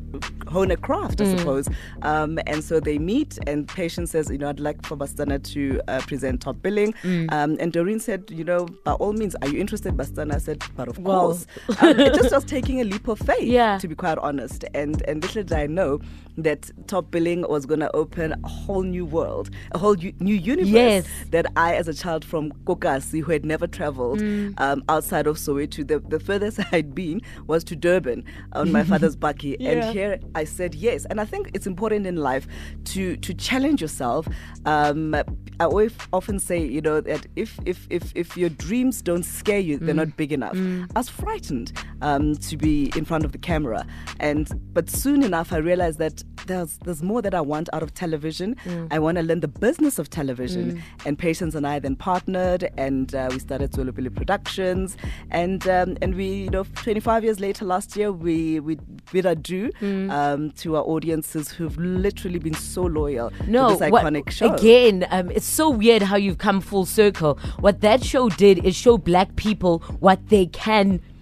hone 0.47 0.71
a 0.71 0.77
craft, 0.77 1.21
I 1.21 1.25
Mm. 1.25 1.37
suppose. 1.39 1.69
Um, 2.03 2.39
and 2.47 2.63
so 2.63 2.79
they 2.79 2.97
meet, 2.99 3.37
and 3.47 3.67
patient 3.67 4.09
says, 4.09 4.29
you 4.29 4.37
know, 4.37 4.49
I'd 4.49 4.59
like 4.59 4.85
for 4.85 4.95
Basetsana 4.97 5.41
to 5.53 5.81
uh, 5.87 5.99
present 6.01 6.41
top 6.41 6.61
billing. 6.61 6.93
Mm. 7.03 7.31
Um, 7.31 7.57
and 7.59 7.71
Doreen 7.71 7.99
said, 7.99 8.25
you 8.31 8.43
know, 8.43 8.65
by 8.83 8.93
all 8.93 9.13
means, 9.13 9.35
are 9.41 9.47
you 9.47 9.59
interested, 9.59 9.95
Basetsana? 9.95 10.35
I 10.35 10.39
said, 10.39 10.63
by 10.75 10.85
of 10.89 10.97
Well. 10.99 11.21
course. 11.27 11.45
um, 11.81 11.99
it 11.99 12.13
just 12.15 12.33
was 12.33 12.43
taking 12.43 12.81
a 12.81 12.83
leap 12.83 13.07
of 13.07 13.19
faith, 13.19 13.43
Yeah. 13.43 13.77
to 13.77 13.87
be 13.87 13.95
quite 13.95 14.17
honest. 14.17 14.65
And 14.73 15.01
and 15.07 15.21
little 15.23 15.43
did 15.43 15.53
I 15.53 15.67
know 15.67 15.99
that 16.37 16.71
top 16.87 17.11
billing 17.11 17.41
was 17.49 17.65
going 17.65 17.81
to 17.81 17.93
open 17.93 18.31
a 18.31 18.47
whole 18.47 18.83
new 18.83 19.05
world, 19.05 19.49
a 19.73 19.77
whole 19.77 19.97
u- 19.97 20.13
new 20.21 20.35
universe 20.35 20.69
Yes. 20.69 21.05
that 21.31 21.45
I, 21.57 21.75
as 21.75 21.89
a 21.89 21.93
child 21.93 22.23
from 22.23 22.53
Kokasi, 22.65 23.21
who 23.21 23.31
had 23.31 23.45
never 23.45 23.67
traveled 23.67 24.19
Mm. 24.21 24.53
um, 24.57 24.81
outside 24.87 25.27
of 25.27 25.35
Soweto, 25.37 25.85
the, 25.85 25.99
the 25.99 26.17
furthest 26.19 26.59
I'd 26.71 26.95
been 26.95 27.21
was 27.47 27.63
to 27.65 27.75
Durban 27.75 28.23
on 28.53 28.71
my 28.71 28.83
father's 28.91 29.17
bakkie. 29.17 29.57
Yeah. 29.59 29.69
And 29.71 29.83
here 29.93 30.19
I 30.33 30.45
said 30.45 30.75
yes. 30.75 31.03
And 31.05 31.19
I 31.19 31.25
think 31.25 31.51
it's 31.53 31.67
important 31.67 32.07
in 32.07 32.15
life 32.15 32.47
to 32.85 33.17
to 33.17 33.33
challenge 33.33 33.81
yourself. 33.81 34.27
Um, 34.65 35.13
I 35.59 35.65
always 35.65 35.91
often 36.13 36.39
say, 36.39 36.63
you 36.65 36.79
know, 36.79 37.01
that 37.01 37.27
if 37.35 37.59
if 37.65 37.85
if, 37.89 38.13
if 38.15 38.37
your 38.37 38.49
dreams 38.49 39.01
don't 39.01 39.23
scare 39.23 39.59
you, 39.59 39.77
they're 39.77 39.93
not 39.93 40.15
big 40.15 40.31
enough. 40.31 40.55
I 40.95 40.99
was 40.99 41.09
frightened 41.09 41.71
um, 42.01 42.35
to 42.37 42.57
be 42.57 42.91
in 42.95 43.05
front 43.05 43.25
of 43.25 43.31
the 43.31 43.37
camera, 43.37 43.85
and 44.19 44.49
but 44.73 44.89
soon 44.89 45.23
enough 45.23 45.51
I 45.53 45.57
realized 45.57 45.99
that 45.99 46.23
there's 46.47 46.77
there's 46.85 47.03
more 47.03 47.21
that 47.21 47.33
I 47.33 47.41
want 47.41 47.69
out 47.73 47.83
of 47.83 47.93
television. 47.93 48.55
I 48.91 48.99
want 48.99 49.17
to 49.17 49.23
learn 49.23 49.39
the 49.41 49.47
business 49.47 49.99
of 49.99 50.09
television, 50.09 50.81
and 51.05 51.17
Patience 51.17 51.55
and 51.55 51.65
I 51.67 51.79
then 51.79 51.95
partnered, 51.95 52.69
and 52.77 53.13
uh, 53.13 53.29
we 53.31 53.39
started 53.39 53.71
Tswelopele 53.71 54.13
Productions, 54.15 54.97
and 55.31 55.67
um, 55.67 55.97
and 56.01 56.15
we 56.15 56.25
you 56.25 56.49
know 56.49 56.63
25 56.75 57.23
years 57.23 57.39
later 57.39 57.65
last 57.65 57.95
year 57.95 58.11
we 58.11 58.59
we 58.59 58.77
bid 59.11 59.25
adieu 59.25 59.71
um, 60.09 60.51
to 60.51 60.75
our 60.75 60.83
audiences 60.83 61.49
who've 61.49 61.77
literally 61.77 62.39
been 62.39 62.53
so 62.53 62.83
loyal 62.83 63.31
No, 63.47 63.69
to 63.73 63.75
this 63.77 63.91
what- 63.91 64.03
iconic 64.05 64.29
show. 64.31 64.53
again, 64.53 65.05
um, 65.11 65.31
it's 65.31 65.45
so 65.45 65.69
weird 65.69 66.01
how 66.03 66.15
you've 66.15 66.37
come 66.37 66.61
full 66.61 66.85
circle. 66.85 67.37
What 67.59 67.81
that 67.81 68.03
show 68.03 68.29
did 68.29 68.63
is 68.65 68.75
show 68.75 68.97
black 68.97 69.35
people 69.35 69.79
what 69.99 70.29
they 70.29 70.45
can 70.47 70.58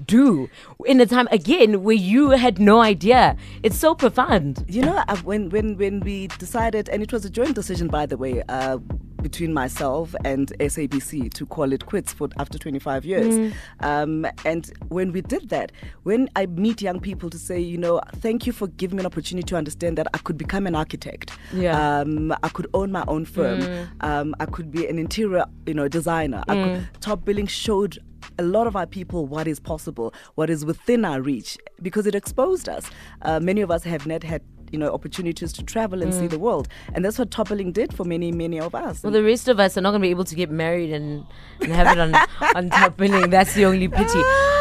do 0.06 0.50
in 0.86 1.02
a 1.02 1.06
time 1.06 1.28
again 1.32 1.84
where 1.84 1.96
you 1.96 2.32
had 2.32 2.60
no 2.60 2.82
idea. 2.82 3.36
It's 3.64 3.78
so 3.78 3.94
profound. 3.94 4.66
You 4.68 4.84
know, 4.84 5.04
uh, 5.08 5.18
when 5.18 5.50
when 5.50 5.78
when 5.78 6.00
we 6.00 6.28
decided, 6.28 6.90
and 6.90 7.04
it 7.04 7.12
was 7.12 7.26
a 7.26 7.30
joint 7.30 7.56
decision, 7.56 7.88
by 7.88 8.06
the 8.06 8.18
way, 8.18 8.44
uh, 8.50 8.78
between 9.22 9.54
myself 9.54 10.16
and 10.24 10.54
SABC 10.60 11.34
to 11.34 11.46
call 11.46 11.74
it 11.74 11.86
quits 11.86 12.14
for 12.14 12.30
after 12.38 12.58
25 12.58 13.04
years. 13.04 13.54
Um, 13.80 14.28
and 14.46 14.72
when 14.90 15.12
we 15.12 15.22
did 15.22 15.50
that, 15.50 15.72
when 16.04 16.30
I 16.36 16.46
meet 16.46 16.82
young 16.82 17.00
people 17.00 17.30
to 17.32 17.38
say, 17.38 17.60
you 17.60 17.78
know, 17.78 18.00
thank 18.18 18.46
you 18.46 18.54
for 18.54 18.68
giving 18.68 18.98
me 18.98 19.02
an 19.02 19.06
opportunity 19.06 19.46
to 19.48 19.56
understand 19.58 19.98
that 19.98 20.08
I 20.14 20.20
could 20.20 20.38
become 20.38 20.68
an 20.68 20.76
architect. 20.76 21.32
Yeah. 21.52 22.00
Um, 22.00 22.32
I 22.44 22.50
could 22.50 22.68
own 22.74 22.92
my 22.92 23.04
own 23.08 23.26
firm. 23.26 23.90
Um, 24.02 24.36
I 24.40 24.46
could 24.46 24.72
be 24.72 24.88
an 24.88 25.00
interior, 25.00 25.46
you 25.66 25.74
know, 25.74 25.88
designer. 25.88 26.44
I 26.48 26.54
could, 26.56 27.02
top 27.02 27.26
billing 27.26 27.48
showed 27.48 27.98
a 28.40 28.44
lot 28.44 28.68
of 28.68 28.76
our 28.76 28.86
people 28.86 29.26
what 29.26 29.48
is 29.48 29.60
possible, 29.60 30.14
what 30.36 30.50
is 30.50 30.66
within 30.66 31.06
our 31.06 31.22
reach, 31.22 31.58
because 31.82 32.06
it 32.08 32.16
exposed 32.16 32.70
us. 32.70 32.90
Uh, 33.22 33.40
many 33.40 33.62
of 33.62 33.72
us 33.72 33.84
have 33.84 34.06
not 34.06 34.24
had 34.24 34.42
you 34.72 34.80
know 34.80 34.92
opportunities 34.92 35.54
to 35.54 35.64
travel 35.64 36.02
and 36.02 36.14
see 36.14 36.28
the 36.28 36.40
world, 36.40 36.68
and 36.94 37.04
that's 37.04 37.20
what 37.20 37.32
Top 37.32 37.50
Billing 37.50 37.72
did 37.72 37.94
for 37.94 38.04
many 38.04 38.32
many 38.32 38.60
of 38.60 38.76
us. 38.76 39.04
Well, 39.04 39.12
the 39.12 39.24
rest 39.24 39.48
of 39.48 39.60
us 39.60 39.78
are 39.78 39.82
not 39.82 39.92
going 39.92 40.02
to 40.02 40.06
be 40.06 40.12
able 40.12 40.26
to 40.26 40.36
get 40.36 40.50
married 40.50 40.92
and, 40.92 41.26
and 41.62 41.72
have 41.72 41.96
it 41.96 42.00
on, 42.00 42.16
on 42.56 42.70
top 42.70 42.98
billing. 42.98 43.30
That's 43.30 43.54
the 43.54 43.66
only 43.66 43.88
pity. 43.88 44.20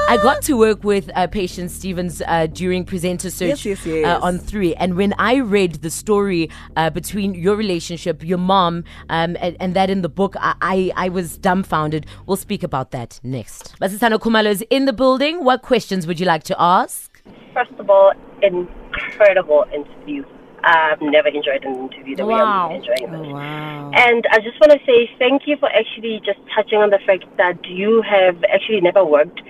I 0.08 0.18
got 0.22 0.42
to 0.42 0.56
work 0.56 0.84
with 0.84 1.10
uh, 1.16 1.26
Patience 1.26 1.72
Stevens 1.74 2.22
uh, 2.26 2.46
during 2.46 2.84
Presenter 2.84 3.28
Search 3.28 3.66
Yes, 3.66 3.84
yes, 3.84 3.86
yes. 3.86 4.06
Uh, 4.06 4.24
on 4.24 4.38
three. 4.38 4.72
And 4.76 4.96
when 4.96 5.14
I 5.18 5.38
read 5.38 5.82
the 5.82 5.90
story 5.90 6.48
uh, 6.76 6.90
between 6.90 7.34
your 7.34 7.56
relationship, 7.56 8.22
your 8.24 8.38
mom, 8.38 8.84
um, 9.10 9.36
and, 9.40 9.56
and 9.58 9.74
that 9.74 9.90
in 9.90 10.02
the 10.02 10.08
book, 10.08 10.36
I, 10.38 10.54
I, 10.60 11.06
I 11.06 11.08
was 11.08 11.36
dumbfounded. 11.36 12.06
We'll 12.26 12.36
speak 12.36 12.62
about 12.62 12.92
that 12.92 13.18
next. 13.24 13.74
Basetsana 13.80 14.20
Kumalo 14.20 14.46
is 14.46 14.62
in 14.70 14.84
the 14.84 14.92
building. 14.92 15.42
What 15.42 15.62
questions 15.62 16.06
would 16.06 16.20
you 16.20 16.26
like 16.26 16.44
to 16.44 16.56
ask? 16.56 17.20
First 17.52 17.72
of 17.78 17.90
all, 17.90 18.12
incredible 18.42 19.64
interview. 19.72 20.24
I've 20.64 21.00
never 21.00 21.28
enjoyed 21.28 21.64
an 21.64 21.76
interview 21.76 22.16
the 22.16 22.26
way 22.26 22.34
Wow. 22.34 22.70
I'm 22.70 22.76
enjoying 22.76 23.12
this. 23.12 23.32
wow. 23.32 23.90
And 23.94 24.26
I 24.32 24.38
just 24.40 24.58
want 24.60 24.72
to 24.72 24.80
say 24.84 25.08
thank 25.18 25.42
you 25.46 25.56
for 25.58 25.68
actually 25.70 26.20
just 26.24 26.40
touching 26.54 26.78
on 26.78 26.90
the 26.90 26.98
fact 27.06 27.24
that 27.36 27.64
you 27.66 28.02
have 28.02 28.42
actually 28.52 28.80
never 28.80 29.04
worked 29.04 29.40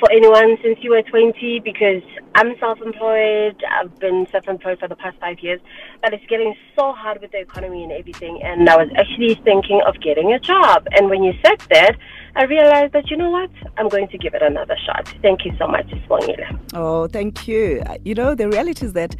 for 0.00 0.10
anyone 0.10 0.56
since 0.62 0.76
you 0.82 0.90
were 0.90 1.02
20 1.02 1.60
because 1.60 2.02
I'm 2.34 2.58
self 2.58 2.80
employed. 2.82 3.62
I've 3.70 3.96
been 4.00 4.26
self 4.32 4.48
employed 4.48 4.80
for 4.80 4.88
the 4.88 4.96
past 4.96 5.16
five 5.20 5.38
years, 5.38 5.60
but 6.02 6.12
it's 6.12 6.26
getting 6.26 6.56
so 6.76 6.92
hard 6.92 7.20
with 7.20 7.30
the 7.30 7.38
economy 7.38 7.84
and 7.84 7.92
everything. 7.92 8.42
And 8.42 8.68
I 8.68 8.76
was 8.76 8.88
actually 8.96 9.36
thinking 9.44 9.80
of 9.86 10.00
getting 10.00 10.32
a 10.32 10.40
job. 10.40 10.88
And 10.90 11.08
when 11.08 11.22
you 11.22 11.34
said 11.44 11.60
that, 11.70 11.96
I 12.36 12.44
realized 12.44 12.92
that, 12.94 13.10
you 13.10 13.16
know 13.16 13.30
what? 13.30 13.50
I'm 13.76 13.88
going 13.88 14.08
to 14.08 14.18
give 14.18 14.34
it 14.34 14.42
another 14.42 14.76
shot. 14.84 15.08
Thank 15.22 15.44
you 15.44 15.52
so 15.58 15.68
much, 15.68 15.86
Swangile. 15.86 16.58
Oh, 16.74 17.06
thank 17.06 17.46
you. 17.46 17.82
You 18.04 18.14
know, 18.14 18.34
the 18.34 18.48
reality 18.48 18.86
is 18.86 18.92
that 18.94 19.14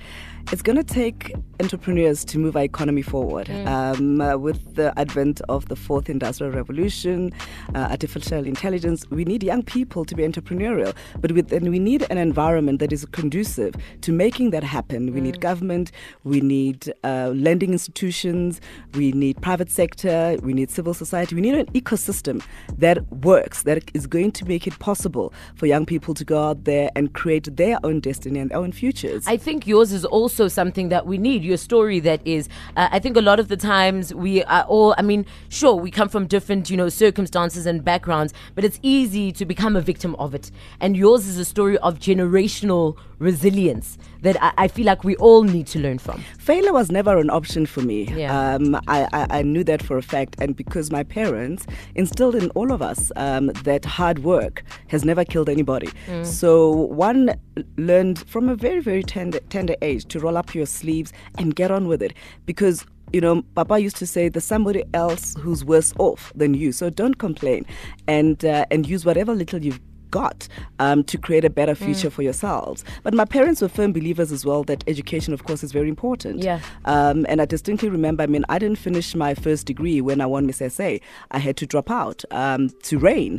it's 0.52 0.62
going 0.62 0.76
to 0.76 0.84
take 0.84 1.32
entrepreneurs 1.60 2.24
to 2.24 2.38
move 2.38 2.56
our 2.56 2.62
economy 2.62 3.02
forward. 3.02 3.48
Um, 3.66 4.20
uh, 4.20 4.36
with 4.36 4.74
the 4.74 4.92
advent 4.98 5.40
of 5.48 5.68
the 5.68 5.76
fourth 5.76 6.10
industrial 6.10 6.52
revolution, 6.52 7.32
uh, 7.74 7.88
artificial 7.90 8.44
intelligence, 8.44 9.08
we 9.10 9.24
need 9.24 9.42
young 9.42 9.62
people 9.62 10.04
to 10.04 10.14
be 10.14 10.22
entrepreneurial, 10.22 10.94
but 11.20 11.32
with, 11.32 11.52
and 11.52 11.70
we 11.70 11.78
need 11.78 12.06
an 12.10 12.18
environment 12.18 12.80
that 12.80 12.92
is 12.92 13.06
conducive 13.06 13.74
to 14.02 14.12
making 14.12 14.50
that 14.50 14.64
happen. 14.64 15.12
We 15.12 15.20
need 15.20 15.40
government, 15.40 15.92
we 16.24 16.40
need 16.40 16.92
uh, 17.04 17.32
lending 17.34 17.72
institutions, 17.72 18.60
we 18.94 19.12
need 19.12 19.40
private 19.40 19.70
sector, 19.70 20.36
we 20.42 20.52
need 20.52 20.70
civil 20.70 20.92
society, 20.92 21.34
we 21.34 21.40
need 21.40 21.54
an 21.54 21.66
ecosystem 21.66 22.42
that 22.78 23.00
works, 23.12 23.62
that 23.62 23.90
is 23.94 24.06
going 24.06 24.32
to 24.32 24.44
make 24.44 24.66
it 24.66 24.78
possible 24.78 25.32
for 25.54 25.66
young 25.66 25.86
people 25.86 26.14
to 26.14 26.24
go 26.24 26.42
out 26.42 26.64
there 26.64 26.90
and 26.96 27.14
create 27.14 27.56
their 27.56 27.78
own 27.84 28.00
destiny 28.00 28.40
and 28.40 28.50
their 28.50 28.58
own 28.58 28.72
futures. 28.72 29.26
I 29.26 29.36
think 29.36 29.66
yours 29.66 29.92
is 29.92 30.04
also 30.04 30.33
something 30.48 30.88
that 30.88 31.06
we 31.06 31.18
need. 31.18 31.44
Your 31.44 31.56
story 31.56 32.00
that 32.00 32.20
is, 32.26 32.48
uh, 32.76 32.88
I 32.90 32.98
think 32.98 33.16
a 33.16 33.20
lot 33.20 33.38
of 33.40 33.48
the 33.48 33.56
times 33.56 34.12
we 34.14 34.42
are 34.44 34.64
all, 34.64 34.94
I 34.98 35.02
mean, 35.02 35.24
sure, 35.48 35.74
we 35.74 35.90
come 35.90 36.08
from 36.08 36.26
different, 36.26 36.70
you 36.70 36.76
know, 36.76 36.88
circumstances 36.88 37.66
and 37.66 37.84
backgrounds, 37.84 38.34
but 38.54 38.64
it's 38.64 38.78
easy 38.82 39.32
to 39.32 39.44
become 39.44 39.76
a 39.76 39.80
victim 39.80 40.14
of 40.16 40.34
it. 40.34 40.50
And 40.80 40.96
yours 40.96 41.26
is 41.26 41.38
a 41.38 41.44
story 41.44 41.78
of 41.78 41.98
generational 41.98 42.96
resilience 43.18 43.96
that 44.22 44.36
I, 44.42 44.52
I 44.64 44.68
feel 44.68 44.86
like 44.86 45.04
we 45.04 45.16
all 45.16 45.42
need 45.42 45.66
to 45.68 45.78
learn 45.78 45.98
from. 45.98 46.22
Failure 46.38 46.72
was 46.72 46.90
never 46.90 47.16
an 47.18 47.30
option 47.30 47.66
for 47.66 47.80
me. 47.80 48.04
Yeah. 48.04 48.54
Um, 48.54 48.74
I, 48.88 49.08
I, 49.12 49.38
I 49.38 49.42
knew 49.42 49.64
that 49.64 49.82
for 49.82 49.96
a 49.96 50.02
fact. 50.02 50.36
And 50.38 50.56
because 50.56 50.90
my 50.90 51.02
parents 51.04 51.66
instilled 51.94 52.34
in 52.34 52.50
all 52.50 52.72
of 52.72 52.82
us 52.82 53.12
um, 53.16 53.46
that 53.64 53.84
hard 53.84 54.20
work 54.20 54.64
has 54.88 55.04
never 55.04 55.24
killed 55.24 55.48
anybody. 55.48 55.90
So 56.22 56.70
one 56.70 57.34
learned 57.76 58.26
from 58.28 58.48
a 58.48 58.54
very, 58.54 58.80
very 58.80 59.02
tender, 59.02 59.40
tender 59.50 59.76
age 59.82 60.06
to 60.06 60.18
roll 60.24 60.36
up 60.36 60.54
your 60.54 60.66
sleeves 60.66 61.12
and 61.38 61.54
get 61.54 61.70
on 61.70 61.86
with 61.86 62.02
it. 62.02 62.14
Because 62.46 62.84
you 63.12 63.20
know, 63.20 63.42
Papa 63.54 63.78
used 63.78 63.96
to 63.96 64.06
say 64.06 64.28
there's 64.28 64.44
somebody 64.44 64.82
else 64.92 65.36
who's 65.36 65.64
worse 65.64 65.94
off 65.98 66.32
than 66.34 66.54
you. 66.54 66.72
So 66.72 66.90
don't 66.90 67.14
complain 67.16 67.64
and 68.08 68.44
uh, 68.44 68.64
and 68.72 68.88
use 68.88 69.04
whatever 69.04 69.34
little 69.34 69.62
you've 69.64 69.80
got 70.20 70.38
um, 70.84 70.98
to 71.10 71.16
create 71.26 71.44
a 71.44 71.50
better 71.60 71.74
Mm. 71.74 71.84
future 71.86 72.10
for 72.16 72.22
yourselves. 72.28 72.78
But 73.04 73.12
my 73.20 73.26
parents 73.36 73.58
were 73.62 73.72
firm 73.78 73.90
believers 73.98 74.30
as 74.36 74.42
well 74.48 74.62
that 74.70 74.80
education, 74.94 75.30
of 75.36 75.40
course, 75.48 75.62
is 75.66 75.72
very 75.78 75.88
important. 75.96 76.36
Yeah. 76.50 76.60
Um, 76.94 77.18
and 77.30 77.36
I 77.44 77.46
distinctly 77.54 77.88
remember, 77.98 78.20
I 78.26 78.28
mean, 78.34 78.44
I 78.54 78.58
didn't 78.62 78.78
finish 78.88 79.08
my 79.26 79.32
first 79.46 79.62
degree 79.72 79.98
when 80.08 80.18
I 80.20 80.26
won 80.34 80.42
Miss 80.46 80.60
SA. 80.76 80.90
I 81.36 81.38
had 81.46 81.56
to 81.62 81.66
drop 81.72 81.88
out 82.02 82.18
um, 82.30 82.62
to 82.88 82.94
reign. 83.10 83.34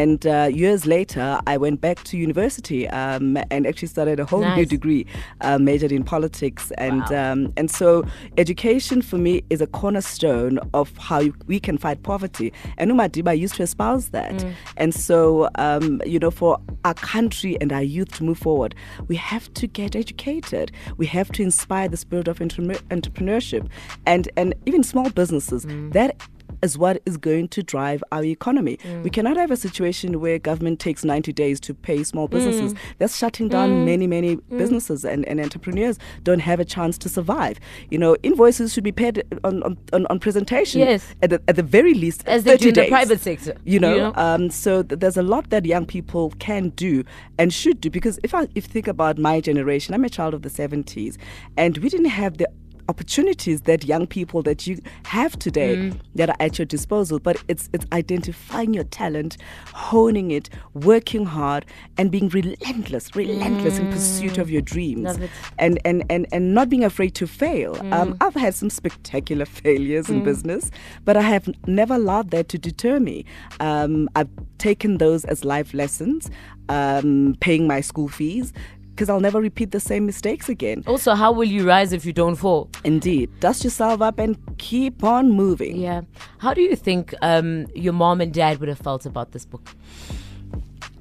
And 0.00 0.20
uh, 0.26 0.48
years 0.62 0.82
later, 0.96 1.26
I 1.46 1.56
went 1.64 1.78
back 1.86 1.98
to 2.08 2.12
university 2.28 2.80
um, 3.02 3.26
and 3.52 3.60
actually 3.70 3.88
started 3.96 4.18
a 4.20 4.26
whole 4.30 4.44
new 4.58 4.66
degree, 4.76 5.02
uh, 5.46 5.58
majored 5.68 5.92
in 5.98 6.02
politics. 6.16 6.64
And, 6.86 7.06
um, 7.22 7.40
and 7.58 7.68
so 7.70 8.04
education 8.44 8.98
for 9.10 9.18
me 9.26 9.34
is 9.54 9.60
a 9.60 9.68
cornerstone 9.80 10.54
of 10.80 10.88
how 11.08 11.20
you, 11.26 11.32
we 11.46 11.58
can 11.66 11.76
fight 11.78 11.98
poverty. 12.02 12.48
And 12.78 12.90
Umadiba 12.90 13.32
used 13.38 13.54
to 13.58 13.62
espouse 13.62 14.06
that. 14.18 14.34
Mm. 14.34 14.52
And 14.82 14.90
so, 14.94 15.48
um, 15.66 16.00
you 16.16 16.20
know, 16.20 16.30
for 16.30 16.58
our 16.86 16.94
country 16.94 17.58
and 17.60 17.70
our 17.70 17.82
youth 17.82 18.10
to 18.12 18.24
move 18.24 18.38
forward, 18.38 18.74
we 19.06 19.16
have 19.16 19.52
to 19.52 19.66
get 19.66 19.94
educated. 19.94 20.72
We 20.96 21.04
have 21.08 21.30
to 21.32 21.42
inspire 21.42 21.88
the 21.88 21.98
spirit 21.98 22.26
of 22.26 22.40
entrepreneur- 22.40 22.80
entrepreneurship 22.88 23.68
and, 24.06 24.26
and 24.34 24.54
even 24.64 24.82
small 24.82 25.10
businesses. 25.10 25.66
Mm. 25.66 25.92
That 25.92 26.16
is 26.62 26.76
what 26.78 27.02
is 27.06 27.16
going 27.16 27.48
to 27.48 27.62
drive 27.62 28.02
our 28.12 28.24
economy. 28.24 28.78
Mm. 28.78 29.02
We 29.02 29.10
cannot 29.10 29.36
have 29.36 29.50
a 29.50 29.56
situation 29.56 30.20
where 30.20 30.38
government 30.38 30.80
takes 30.80 31.04
90 31.04 31.32
days 31.32 31.60
to 31.60 31.74
pay 31.74 32.02
small 32.04 32.28
businesses. 32.28 32.74
Mm. 32.74 32.78
That's 32.98 33.16
shutting 33.16 33.48
down 33.48 33.70
mm. 33.70 33.84
many, 33.84 34.06
many 34.06 34.36
businesses 34.36 35.04
and, 35.04 35.24
and 35.26 35.40
entrepreneurs 35.40 35.98
don't 36.22 36.40
have 36.40 36.60
a 36.60 36.64
chance 36.64 36.98
to 36.98 37.08
survive. 37.08 37.58
You 37.90 37.98
know, 37.98 38.16
invoices 38.22 38.72
should 38.72 38.84
be 38.84 38.92
paid 38.92 39.22
on, 39.44 39.62
on, 39.62 39.76
on, 39.92 40.06
on 40.06 40.18
presentation 40.18 40.80
Yes. 40.80 41.14
at, 41.22 41.30
the, 41.30 41.42
at 41.48 41.56
the 41.56 41.62
very 41.62 41.94
least 41.94 42.26
As 42.26 42.44
they 42.44 42.52
30 42.52 42.62
do 42.62 42.68
in 42.68 42.74
the 42.74 42.80
days. 42.82 42.90
private 42.90 43.20
sector, 43.20 43.54
You 43.64 43.80
know, 43.80 43.94
you 43.94 44.00
know? 44.00 44.12
Um, 44.16 44.50
so 44.50 44.82
th- 44.82 45.00
there's 45.00 45.16
a 45.16 45.22
lot 45.22 45.50
that 45.50 45.64
young 45.64 45.86
people 45.86 46.32
can 46.38 46.70
do 46.70 47.04
and 47.38 47.52
should 47.52 47.80
do 47.80 47.90
because 47.90 48.18
if 48.22 48.34
I 48.34 48.48
if 48.54 48.64
think 48.66 48.88
about 48.88 49.18
my 49.18 49.40
generation, 49.40 49.94
I'm 49.94 50.04
a 50.04 50.08
child 50.08 50.34
of 50.34 50.42
the 50.42 50.48
70s, 50.48 51.16
and 51.56 51.78
we 51.78 51.88
didn't 51.88 52.06
have 52.06 52.38
the 52.38 52.48
opportunities 52.88 53.62
that 53.62 53.84
young 53.84 54.06
people 54.06 54.42
that 54.42 54.66
you 54.66 54.78
have 55.04 55.38
today 55.38 55.76
Mm. 55.76 55.98
that 56.14 56.30
are 56.30 56.36
at 56.40 56.58
your 56.58 56.66
disposal. 56.66 57.18
But 57.18 57.36
it's 57.48 57.68
it's 57.72 57.86
identifying 57.92 58.74
your 58.74 58.84
talent, 58.84 59.36
honing 59.72 60.30
it, 60.30 60.48
working 60.74 61.24
hard, 61.26 61.66
and 61.98 62.10
being 62.10 62.28
relentless, 62.28 63.14
relentless 63.16 63.78
in 63.78 63.90
pursuit 63.90 64.38
of 64.38 64.50
your 64.50 64.62
dreams, 64.62 65.18
and 65.58 65.78
and 65.84 66.04
and 66.10 66.26
and 66.32 66.54
not 66.54 66.68
being 66.68 66.84
afraid 66.84 67.14
to 67.16 67.26
fail. 67.26 67.74
Mm. 67.76 67.92
Um, 67.92 68.16
I've 68.20 68.34
had 68.34 68.54
some 68.54 68.70
spectacular 68.70 69.44
failures 69.62 70.08
in 70.08 70.22
business, 70.24 70.70
but 71.04 71.16
I 71.16 71.22
have 71.22 71.48
never 71.66 71.94
allowed 71.94 72.30
that 72.30 72.48
to 72.50 72.58
deter 72.58 73.00
me. 73.00 73.24
Um, 73.60 74.08
I've 74.14 74.28
taken 74.58 74.98
those 74.98 75.24
as 75.26 75.44
life 75.44 75.74
lessons, 75.74 76.30
um, 76.68 77.36
paying 77.40 77.66
my 77.66 77.80
school 77.80 78.08
fees. 78.08 78.52
Because 78.96 79.10
I'll 79.10 79.20
never 79.20 79.42
repeat 79.42 79.72
the 79.72 79.80
same 79.80 80.06
mistakes 80.06 80.48
again. 80.48 80.82
Also, 80.86 81.14
how 81.14 81.30
will 81.30 81.44
you 81.44 81.68
rise 81.68 81.92
if 81.92 82.06
you 82.06 82.14
don't 82.14 82.36
fall? 82.36 82.70
Indeed. 82.82 83.28
Dust 83.40 83.62
yourself 83.62 84.00
up 84.00 84.18
and 84.18 84.38
keep 84.56 85.04
on 85.04 85.32
moving. 85.32 85.76
Yeah. 85.76 86.00
How 86.38 86.54
do 86.54 86.62
you 86.62 86.74
think 86.74 87.12
um, 87.20 87.66
your 87.74 87.92
mom 87.92 88.22
and 88.22 88.32
dad 88.32 88.58
would 88.58 88.70
have 88.70 88.78
felt 88.78 89.04
about 89.04 89.32
this 89.32 89.44
book? 89.44 89.68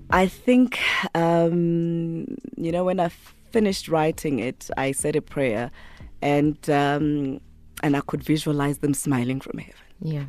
I 0.09 0.27
think, 0.27 0.77
um, 1.15 2.37
you 2.57 2.73
know, 2.73 2.83
when 2.83 2.99
I 2.99 3.07
finished 3.51 3.87
writing 3.87 4.39
it, 4.39 4.69
I 4.75 4.91
said 4.91 5.15
a 5.15 5.21
prayer 5.21 5.71
and, 6.21 6.57
um, 6.69 7.39
and 7.81 7.95
I 7.95 8.01
could 8.01 8.23
visualize 8.23 8.79
them 8.79 8.93
smiling 8.93 9.39
from 9.39 9.59
heaven. 9.59 9.85
Yeah. 10.01 10.25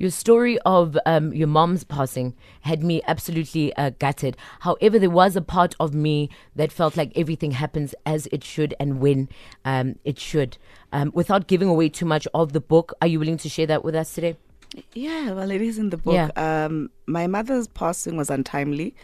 Your 0.00 0.10
story 0.10 0.58
of 0.60 0.96
um, 1.04 1.30
your 1.34 1.46
mom's 1.46 1.84
passing 1.84 2.34
had 2.62 2.82
me 2.82 3.02
absolutely 3.06 3.76
uh, 3.76 3.90
gutted. 3.98 4.34
However, 4.60 4.98
there 4.98 5.10
was 5.10 5.36
a 5.36 5.42
part 5.42 5.74
of 5.78 5.92
me 5.94 6.30
that 6.56 6.72
felt 6.72 6.96
like 6.96 7.12
everything 7.14 7.50
happens 7.50 7.94
as 8.06 8.26
it 8.32 8.42
should 8.42 8.74
and 8.80 8.98
when 8.98 9.28
um, 9.66 9.96
it 10.06 10.18
should. 10.18 10.56
Um, 10.90 11.12
without 11.14 11.48
giving 11.48 11.68
away 11.68 11.90
too 11.90 12.06
much 12.06 12.26
of 12.32 12.54
the 12.54 12.62
book, 12.62 12.94
are 13.02 13.08
you 13.08 13.18
willing 13.18 13.36
to 13.36 13.50
share 13.50 13.66
that 13.66 13.84
with 13.84 13.94
us 13.94 14.14
today? 14.14 14.38
Yeah, 14.94 15.32
well, 15.32 15.50
it 15.50 15.60
is 15.60 15.76
in 15.76 15.90
the 15.90 15.98
book. 15.98 16.14
Yeah. 16.14 16.30
Um, 16.34 16.90
my 17.06 17.26
mother's 17.26 17.68
passing 17.68 18.16
was 18.16 18.30
untimely. 18.30 18.94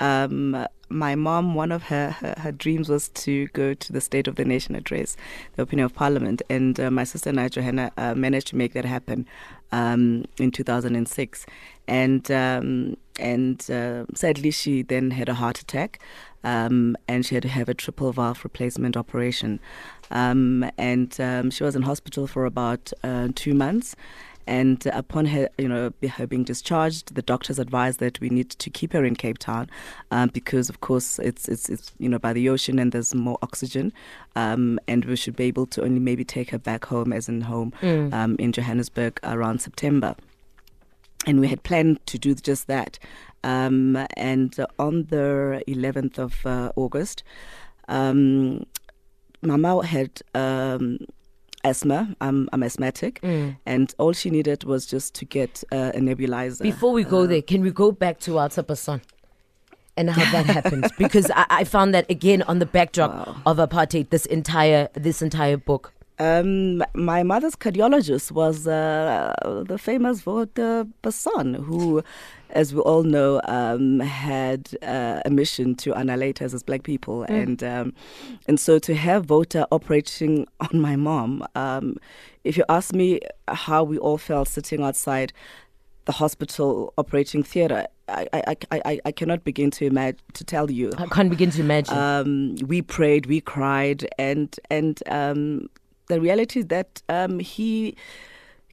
Um, 0.00 0.66
my 0.88 1.14
mom, 1.14 1.54
one 1.54 1.70
of 1.70 1.84
her, 1.84 2.10
her, 2.10 2.34
her 2.38 2.52
dreams 2.52 2.88
was 2.88 3.10
to 3.10 3.46
go 3.48 3.74
to 3.74 3.92
the 3.92 4.00
State 4.00 4.26
of 4.26 4.34
the 4.34 4.44
Nation 4.44 4.74
address, 4.74 5.16
the 5.54 5.62
opening 5.62 5.84
of 5.84 5.94
Parliament, 5.94 6.42
and 6.50 6.80
uh, 6.80 6.90
my 6.90 7.04
sister 7.04 7.30
and 7.30 7.38
I, 7.38 7.48
Johanna, 7.48 7.92
uh, 7.96 8.14
managed 8.14 8.48
to 8.48 8.56
make 8.56 8.72
that 8.72 8.84
happen 8.84 9.26
um, 9.70 10.24
in 10.38 10.50
2006. 10.50 11.46
And 11.86 12.30
um, 12.30 12.96
and 13.18 13.70
uh, 13.70 14.06
sadly, 14.14 14.50
she 14.50 14.82
then 14.82 15.10
had 15.10 15.28
a 15.28 15.34
heart 15.34 15.60
attack, 15.60 16.00
um, 16.42 16.96
and 17.06 17.24
she 17.24 17.34
had 17.34 17.42
to 17.42 17.48
have 17.48 17.68
a 17.68 17.74
triple 17.74 18.12
valve 18.12 18.42
replacement 18.42 18.96
operation. 18.96 19.60
Um, 20.10 20.68
and 20.78 21.20
um, 21.20 21.50
she 21.50 21.62
was 21.62 21.76
in 21.76 21.82
hospital 21.82 22.26
for 22.26 22.46
about 22.46 22.92
uh, 23.04 23.28
two 23.34 23.54
months. 23.54 23.94
And 24.50 24.84
upon 24.86 25.26
her, 25.26 25.48
you 25.58 25.68
know, 25.68 25.92
her 26.16 26.26
being 26.26 26.42
discharged, 26.42 27.14
the 27.14 27.22
doctors 27.22 27.60
advised 27.60 28.00
that 28.00 28.20
we 28.20 28.28
need 28.30 28.50
to 28.50 28.68
keep 28.68 28.92
her 28.92 29.04
in 29.04 29.14
Cape 29.14 29.38
Town 29.38 29.70
um, 30.10 30.28
because, 30.30 30.68
of 30.68 30.80
course, 30.80 31.20
it's, 31.20 31.48
it's 31.48 31.68
it's 31.68 31.92
you 31.98 32.08
know 32.08 32.18
by 32.18 32.32
the 32.32 32.48
ocean 32.48 32.80
and 32.80 32.90
there's 32.90 33.14
more 33.14 33.38
oxygen, 33.42 33.92
um, 34.34 34.80
and 34.88 35.04
we 35.04 35.14
should 35.14 35.36
be 35.36 35.44
able 35.44 35.66
to 35.66 35.84
only 35.84 36.00
maybe 36.00 36.24
take 36.24 36.50
her 36.50 36.58
back 36.58 36.84
home, 36.86 37.12
as 37.12 37.28
in 37.28 37.42
home, 37.42 37.72
um, 38.12 38.34
in 38.40 38.50
Johannesburg 38.50 39.20
around 39.22 39.60
September 39.60 40.16
and 41.26 41.38
we 41.38 41.48
had 41.48 41.62
planned 41.62 42.04
to 42.06 42.18
do 42.18 42.34
just 42.34 42.66
that. 42.66 42.98
Um, 43.44 43.96
and 44.16 44.54
on 44.78 45.04
the 45.10 45.62
11th 45.68 46.18
of 46.18 46.46
uh, 46.46 46.72
August, 46.76 47.22
um, 47.88 48.64
Mama 49.42 49.84
had 49.84 50.20
um, 50.34 50.98
asthma. 51.64 52.14
I'm, 52.20 52.48
I'm 52.52 52.62
asthmatic, 52.62 53.20
and 53.66 53.94
all 53.98 54.12
she 54.12 54.30
needed 54.30 54.64
was 54.64 54.86
just 54.86 55.14
to 55.16 55.24
get 55.24 55.62
uh, 55.72 55.92
a 55.94 55.98
nebulizer. 55.98 56.62
Before 56.62 56.92
we 56.92 57.04
go 57.04 57.26
there, 57.26 57.42
can 57.42 57.62
we 57.62 57.70
go 57.70 57.92
back 57.92 58.18
to 58.20 58.34
Wouter 58.34 58.62
Basson 58.62 59.00
and 59.96 60.10
how 60.10 60.30
that 60.32 60.46
happened? 60.56 60.90
Because 60.98 61.30
I, 61.30 61.46
I 61.50 61.64
found 61.64 61.94
that 61.94 62.10
again 62.10 62.42
on 62.42 62.58
the 62.58 62.66
backdrop 62.66 63.38
of 63.46 63.58
apartheid. 63.58 64.10
This 64.10 64.26
entire 64.26 64.88
this 64.94 65.22
entire 65.22 65.56
book. 65.56 65.92
Um, 66.20 66.84
my 66.92 67.22
mother's 67.22 67.56
cardiologist 67.56 68.30
was 68.30 68.66
uh, 68.66 69.32
the 69.66 69.78
famous 69.78 70.26
Wouter 70.26 70.86
Basson, 71.02 71.56
who, 71.64 72.02
as 72.50 72.74
we 72.74 72.80
all 72.82 73.04
know, 73.04 73.40
um, 73.44 74.00
had 74.00 74.68
uh, 74.82 75.22
a 75.24 75.30
mission 75.30 75.74
to 75.76 75.94
annihilate 75.94 76.42
us 76.42 76.52
as 76.52 76.62
black 76.62 76.82
people, 76.82 77.22
and 77.22 77.62
um, 77.64 77.94
and 78.46 78.60
so 78.60 78.78
to 78.80 78.94
have 78.94 79.30
Wouter 79.30 79.64
operating 79.72 80.46
on 80.60 80.78
my 80.78 80.94
mom, 80.94 81.42
um, 81.54 81.96
if 82.44 82.58
you 82.58 82.64
ask 82.68 82.92
me 82.92 83.20
how 83.48 83.82
we 83.82 83.96
all 83.96 84.18
felt 84.18 84.46
sitting 84.46 84.82
outside 84.82 85.32
the 86.04 86.12
hospital 86.12 86.92
operating 86.98 87.42
theatre, 87.42 87.86
I, 88.08 88.26
I, 88.34 88.56
I, 88.70 88.82
I, 88.84 89.00
I 89.06 89.12
cannot 89.12 89.42
begin 89.44 89.70
to 89.72 89.86
imagine 89.86 90.20
to 90.34 90.44
tell 90.44 90.70
you. 90.70 90.92
I 90.98 91.06
can't 91.06 91.30
begin 91.30 91.50
to 91.52 91.60
imagine. 91.62 91.96
um, 91.96 92.56
we 92.66 92.82
prayed, 92.82 93.24
we 93.24 93.40
cried, 93.40 94.06
and 94.18 94.54
and 94.68 95.02
um, 95.06 95.70
the 96.10 96.20
reality 96.20 96.60
is 96.60 96.66
that 96.66 97.02
um, 97.08 97.38
he 97.38 97.96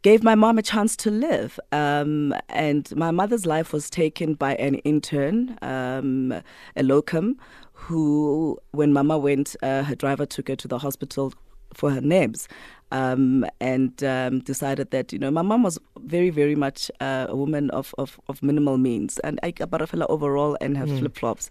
gave 0.02 0.23
my 0.23 0.36
mom 0.36 0.58
a 0.58 0.62
chance 0.62 0.95
to 0.95 1.12
live. 1.12 1.60
Um, 1.71 2.34
and 2.50 2.93
my 2.95 3.12
mother's 3.12 3.45
life 3.45 3.73
was 3.73 3.89
taken 3.89 4.34
by 4.34 4.56
an 4.56 4.76
intern, 4.76 5.58
um, 5.62 6.34
a 6.76 6.84
locum, 6.84 7.38
who, 7.73 8.58
when 8.71 8.91
mama 8.93 9.17
went, 9.17 9.56
uh, 9.62 9.84
her 9.84 9.95
driver 9.95 10.26
took 10.26 10.47
her 10.50 10.56
to 10.56 10.67
the 10.67 10.80
hospital 10.80 11.34
for 11.73 11.91
her 11.91 12.02
nibs. 12.02 12.47
Um, 12.89 13.45
and 13.60 14.02
um, 14.02 14.39
decided 14.39 14.91
that 14.91 15.12
you 15.12 15.19
know 15.19 15.30
my 15.30 15.41
mom 15.41 15.62
was 15.62 15.78
very 16.00 16.30
very 16.30 16.56
much 16.56 16.89
uh, 17.02 17.26
a 17.28 17.36
woman 17.36 17.69
of, 17.71 17.93
of, 17.97 18.17
of 18.30 18.41
minimal 18.41 18.78
means 18.78 19.19
and 19.26 19.41
I 19.43 19.52
got 19.52 19.82
a 19.82 19.88
fella 19.88 20.06
overall 20.06 20.58
and 20.62 20.78
her 20.78 20.88
flip 20.88 21.17
flops 21.17 21.50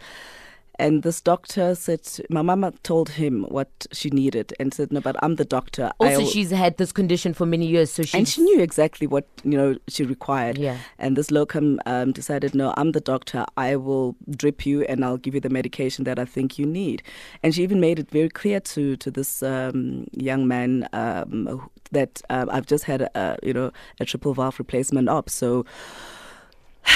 and 0.78 1.02
this 1.02 1.20
doctor 1.20 1.74
said 1.74 2.00
my 2.30 2.42
mama 2.42 2.72
told 2.82 3.08
him 3.10 3.44
what 3.48 3.86
she 3.92 4.10
needed 4.10 4.52
and 4.60 4.72
said 4.74 4.92
no 4.92 5.00
but 5.00 5.16
I'm 5.22 5.36
the 5.36 5.44
doctor 5.44 5.90
also, 5.98 6.20
I'll- 6.20 6.26
she's 6.26 6.50
had 6.50 6.76
this 6.76 6.92
condition 6.92 7.34
for 7.34 7.46
many 7.46 7.66
years, 7.66 7.90
so 7.92 8.02
she 8.02 8.16
and 8.18 8.28
she 8.28 8.42
knew 8.42 8.60
exactly 8.60 9.06
what 9.06 9.26
you 9.44 9.56
know 9.56 9.76
she 9.88 10.04
required. 10.04 10.58
Yeah. 10.58 10.76
And 10.98 11.16
this 11.16 11.30
locum 11.30 11.80
um, 11.86 12.12
decided, 12.12 12.54
no, 12.54 12.72
I'm 12.76 12.92
the 12.92 13.00
doctor. 13.00 13.44
I 13.56 13.76
will 13.76 14.14
drip 14.36 14.66
you, 14.66 14.82
and 14.82 15.04
I'll 15.04 15.16
give 15.18 15.34
you 15.34 15.40
the 15.40 15.48
medication 15.50 16.04
that 16.04 16.18
I 16.18 16.24
think 16.24 16.58
you 16.58 16.66
need. 16.66 17.02
And 17.42 17.54
she 17.54 17.62
even 17.62 17.80
made 17.80 17.98
it 17.98 18.10
very 18.10 18.28
clear 18.28 18.60
to 18.60 18.96
to 18.96 19.10
this 19.10 19.42
um, 19.42 20.06
young 20.12 20.46
man 20.48 20.88
um, 20.92 21.68
that 21.92 22.20
um, 22.30 22.48
I've 22.50 22.66
just 22.66 22.84
had 22.84 23.02
a, 23.02 23.36
you 23.42 23.52
know 23.52 23.70
a 24.00 24.04
triple 24.04 24.34
valve 24.34 24.58
replacement 24.58 25.08
op, 25.08 25.30
so 25.30 25.64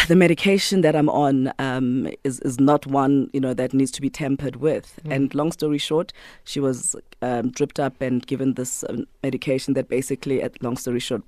the 0.09 0.17
medication 0.17 0.81
that 0.83 0.97
I'm 0.97 1.09
on 1.09 1.53
um, 1.59 2.09
is 2.25 2.41
is 2.41 2.59
not 2.61 2.87
one 2.87 3.31
you 3.33 3.41
know 3.41 3.55
that 3.55 3.73
needs 3.73 3.91
to 3.93 4.01
be 4.01 4.11
tampered 4.11 4.57
with. 4.57 4.99
And 5.05 5.35
long 5.35 5.53
story 5.53 5.79
short, 5.79 6.13
she 6.45 6.61
was 6.61 6.97
um, 7.23 7.51
dripped 7.51 7.81
up 7.81 8.01
and 8.01 8.27
given 8.27 8.55
this 8.55 8.85
um, 8.89 9.07
medication 9.23 9.75
that 9.75 9.89
basically, 9.89 10.43
at 10.43 10.63
long 10.63 10.77
story 10.77 11.01
short, 11.01 11.23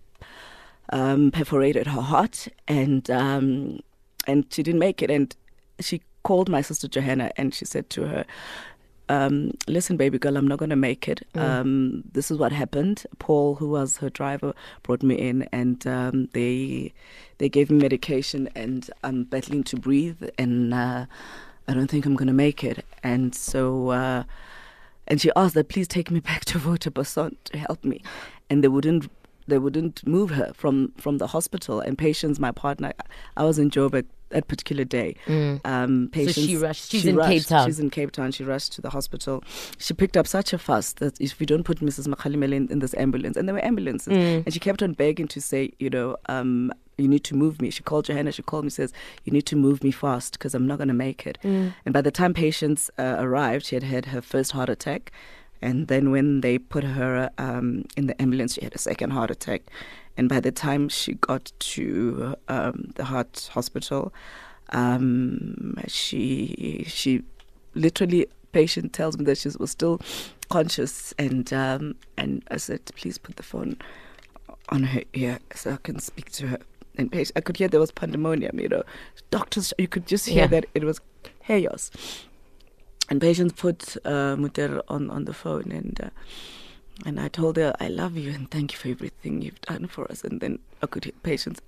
um, 0.93 1.31
perforated 1.31 1.87
her 1.87 2.01
heart, 2.01 2.49
and 2.69 3.11
um, 3.11 3.81
and 4.27 4.47
she 4.53 4.63
didn't 4.63 4.81
make 4.81 5.03
it. 5.03 5.11
And 5.11 5.35
she 5.81 6.03
called 6.23 6.49
my 6.49 6.61
sister 6.61 6.89
Johanna, 6.89 7.31
and 7.37 7.55
she 7.55 7.65
said 7.65 7.91
to 7.91 8.07
her. 8.07 8.25
Um, 9.13 9.53
listen, 9.67 9.99
baby 9.99 10.19
girl, 10.19 10.39
I'm 10.39 10.49
not 10.49 10.59
going 10.59 10.71
to 10.71 10.77
make 10.91 11.07
it. 11.07 11.21
Um, 11.35 12.03
this 12.13 12.31
is 12.31 12.39
what 12.39 12.51
happened. 12.51 13.05
Paul, 13.19 13.57
who 13.57 13.69
was 13.69 13.99
her 13.99 14.09
driver, 14.09 14.55
brought 14.83 15.03
me 15.03 15.17
in, 15.17 15.43
and 15.53 15.87
um, 15.87 16.29
they 16.33 16.93
they 17.39 17.49
gave 17.51 17.71
me 17.71 17.79
medication, 17.79 18.49
and 18.55 18.91
I'm 19.05 19.25
battling 19.25 19.65
to 19.65 19.77
breathe, 19.77 20.23
and 20.39 20.73
uh, 20.73 21.05
I 21.69 21.75
don't 21.75 21.91
think 21.91 22.07
I'm 22.07 22.17
going 22.17 22.29
to 22.29 22.33
make 22.33 22.65
it. 22.65 22.87
And 23.03 23.35
so, 23.35 23.91
uh, 23.91 24.23
and 25.07 25.21
she 25.21 25.31
asked 25.37 25.55
that 25.55 25.69
please 25.69 25.89
take 25.89 26.11
me 26.11 26.21
back 26.21 26.45
to 26.47 26.59
Wouter 26.59 26.91
Basson 26.91 27.37
to 27.45 27.59
help 27.59 27.85
me, 27.85 28.01
and 28.49 28.65
they 28.65 28.69
wouldn't. 28.69 29.11
They 29.49 29.59
wouldn't 29.59 30.07
move 30.07 30.31
her 30.31 30.53
from 30.55 30.93
from 30.97 31.19
the 31.19 31.27
hospital. 31.27 31.81
And 31.81 31.99
Patience, 31.99 32.39
my 32.39 32.53
partner, 32.53 32.93
I 33.37 33.45
was 33.45 33.59
in 33.59 33.71
Joburg 33.71 34.07
that 34.33 34.49
particular 34.49 34.85
day. 34.85 35.15
Um, 35.65 36.09
Patience, 36.13 36.47
she 36.47 36.57
rushed- 36.57 36.91
she's 36.91 37.03
she 37.03 37.09
in 37.11 37.17
Cape. 37.21 37.45
Town. 37.47 37.67
She's 37.67 37.79
in 37.81 37.91
Cape 37.91 38.11
Town. 38.13 38.33
She 38.33 38.45
rushed 38.45 38.73
to 38.75 38.83
the 38.83 38.91
hospital. 38.91 39.43
She 39.79 39.95
picked 39.95 40.17
up 40.17 40.27
such 40.27 40.53
a 40.53 40.59
fuss 40.59 40.93
that 40.95 41.21
if 41.21 41.39
we 41.41 41.47
don't 41.47 41.65
put 41.65 41.79
Mrs. 41.81 42.07
Makhalimele 42.09 42.53
in, 42.55 42.69
in 42.71 42.79
this 42.81 42.95
ambulance, 42.95 43.37
and 43.37 43.49
there 43.49 43.55
were 43.55 43.65
ambulances, 43.65 44.13
Mm. 44.13 44.45
and 44.45 44.53
she 44.53 44.61
kept 44.61 44.83
on 44.83 44.93
begging 44.93 45.29
to 45.29 45.41
say, 45.41 45.73
you 45.79 45.89
know, 45.91 46.17
um, 46.27 46.73
you 46.99 47.09
need 47.09 47.25
to 47.25 47.35
move 47.35 47.61
me. 47.63 47.71
She 47.71 47.83
called 47.83 48.05
Johanna. 48.05 48.33
She 48.33 48.43
called 48.43 48.65
me, 48.65 48.71
says, 48.71 48.93
you 49.25 49.33
need 49.33 49.47
to 49.47 49.57
move 49.57 49.83
me 49.83 49.91
fast 49.91 50.33
because 50.35 50.55
I'm 50.55 50.67
not 50.67 50.77
going 50.79 50.89
to 50.89 50.95
make 50.95 51.27
it. 51.27 51.39
Mm. 51.43 51.73
And 51.87 51.93
by 51.93 52.03
the 52.03 52.11
time 52.11 52.35
Patience 52.35 52.91
uh, 52.99 53.17
arrived, 53.19 53.67
she 53.67 53.77
had 53.77 53.83
had 53.85 54.07
her 54.07 54.21
first 54.21 54.53
heart 54.53 54.69
attack. 54.69 55.11
And 55.63 55.87
then 55.89 56.11
when 56.11 56.41
they 56.43 56.59
put 56.59 56.83
her 56.85 57.31
um, 57.39 57.85
in 57.97 58.09
the 58.09 58.21
ambulance, 58.21 58.55
she 58.55 58.63
had 58.65 58.75
a 58.75 58.79
second 58.79 59.11
heart 59.11 59.31
attack. 59.31 59.63
And 60.17 60.29
by 60.29 60.41
the 60.41 60.53
time 60.53 60.89
she 60.89 61.15
got 61.15 61.53
to 61.59 62.35
um, 62.49 62.93
the 62.97 63.05
heart 63.05 63.49
hospital, 63.53 64.13
um, 64.71 65.77
she 65.89 66.85
she 66.87 67.23
literally 67.75 68.27
Patience 68.53 68.91
tells 68.93 69.17
me 69.17 69.25
that 69.25 69.39
she 69.39 69.49
was 69.59 69.71
still 69.71 69.99
conscious, 70.51 71.15
and 71.19 71.51
um, 71.55 71.95
and 72.19 72.43
I 72.51 72.59
said, 72.59 72.85
please 72.97 73.17
put 73.17 73.37
the 73.37 73.43
phone 73.43 73.79
on 74.69 74.83
her 74.85 75.03
ear 75.15 75.39
so 75.55 75.73
I 75.73 75.77
can 75.83 75.99
speak 75.99 76.31
to 76.33 76.49
her. 76.49 76.59
And 76.99 77.11
Patience, 77.11 77.33
I 77.35 77.41
could 77.41 77.57
hear 77.57 77.69
there 77.69 77.81
was 77.81 77.91
pandemonium. 77.91 78.61
You 78.61 78.69
know, 78.69 78.83
doctors, 79.31 79.73
you 79.79 79.89
could 79.89 80.07
just 80.07 80.27
hear 80.29 80.43
Yeah. 80.43 80.47
that 80.49 80.67
it 80.75 80.85
was 80.85 81.01
chaos. 81.47 81.91
And 83.09 83.21
Patience 83.21 83.55
put 83.55 83.97
uh, 84.05 84.37
Muter 84.37 84.83
on 84.89 85.11
on 85.11 85.25
the 85.25 85.33
phone, 85.33 85.73
and 85.73 85.99
uh, 86.03 86.11
and 87.05 87.21
I 87.21 87.29
told 87.29 87.57
her, 87.57 87.75
I 87.81 87.89
love 87.89 88.17
you 88.17 88.31
and 88.31 88.51
thank 88.51 88.73
you 88.73 88.79
for 88.79 88.89
everything 88.89 89.43
you've 89.43 89.61
done 89.63 89.87
for 89.87 90.11
us. 90.11 90.23
And 90.25 90.41
then 90.41 90.59
I 90.83 90.87
could 90.87 91.05
hear 91.05 91.15
Patience 91.23 91.61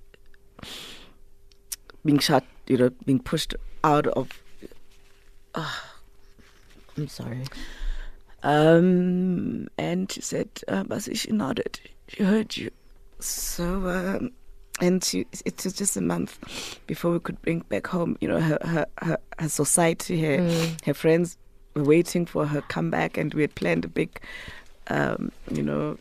being 2.03 2.19
shut, 2.19 2.43
you 2.67 2.77
know, 2.77 2.89
being 3.05 3.19
pushed 3.19 3.55
out 3.83 4.07
of 4.07 4.29
I'm 6.97 7.07
sorry. 7.07 7.43
Um, 8.43 9.67
and 9.77 10.11
she 10.11 10.21
said, 10.21 10.49
uh, 10.67 10.83
Bassie, 10.83 11.17
she 11.17 11.31
nodded. 11.31 11.79
She 12.07 12.23
heard 12.23 12.55
you. 12.55 12.71
So, 13.19 13.89
um, 13.89 14.31
and 14.81 15.03
she, 15.03 15.25
it 15.45 15.63
was 15.63 15.73
just 15.73 15.97
a 15.97 16.01
month 16.01 16.37
before 16.85 17.11
we 17.11 17.19
could 17.19 17.41
bring 17.41 17.61
back 17.61 17.87
home, 17.87 18.17
you 18.21 18.27
know, 18.27 18.39
her, 18.39 18.57
her, 18.61 18.85
her, 19.01 19.17
her 19.39 19.49
society, 19.49 20.21
her, 20.21 20.75
her 20.85 20.93
friends 20.93 21.37
were 21.73 21.83
waiting 21.83 22.25
for 22.25 22.45
her 22.45 22.61
comeback, 22.61 23.17
and 23.17 23.33
we 23.33 23.41
had 23.41 23.55
planned 23.55 23.85
a 23.85 23.87
big, 23.87 24.19
um, 24.87 25.31
you 25.51 25.63
know, 25.63 25.97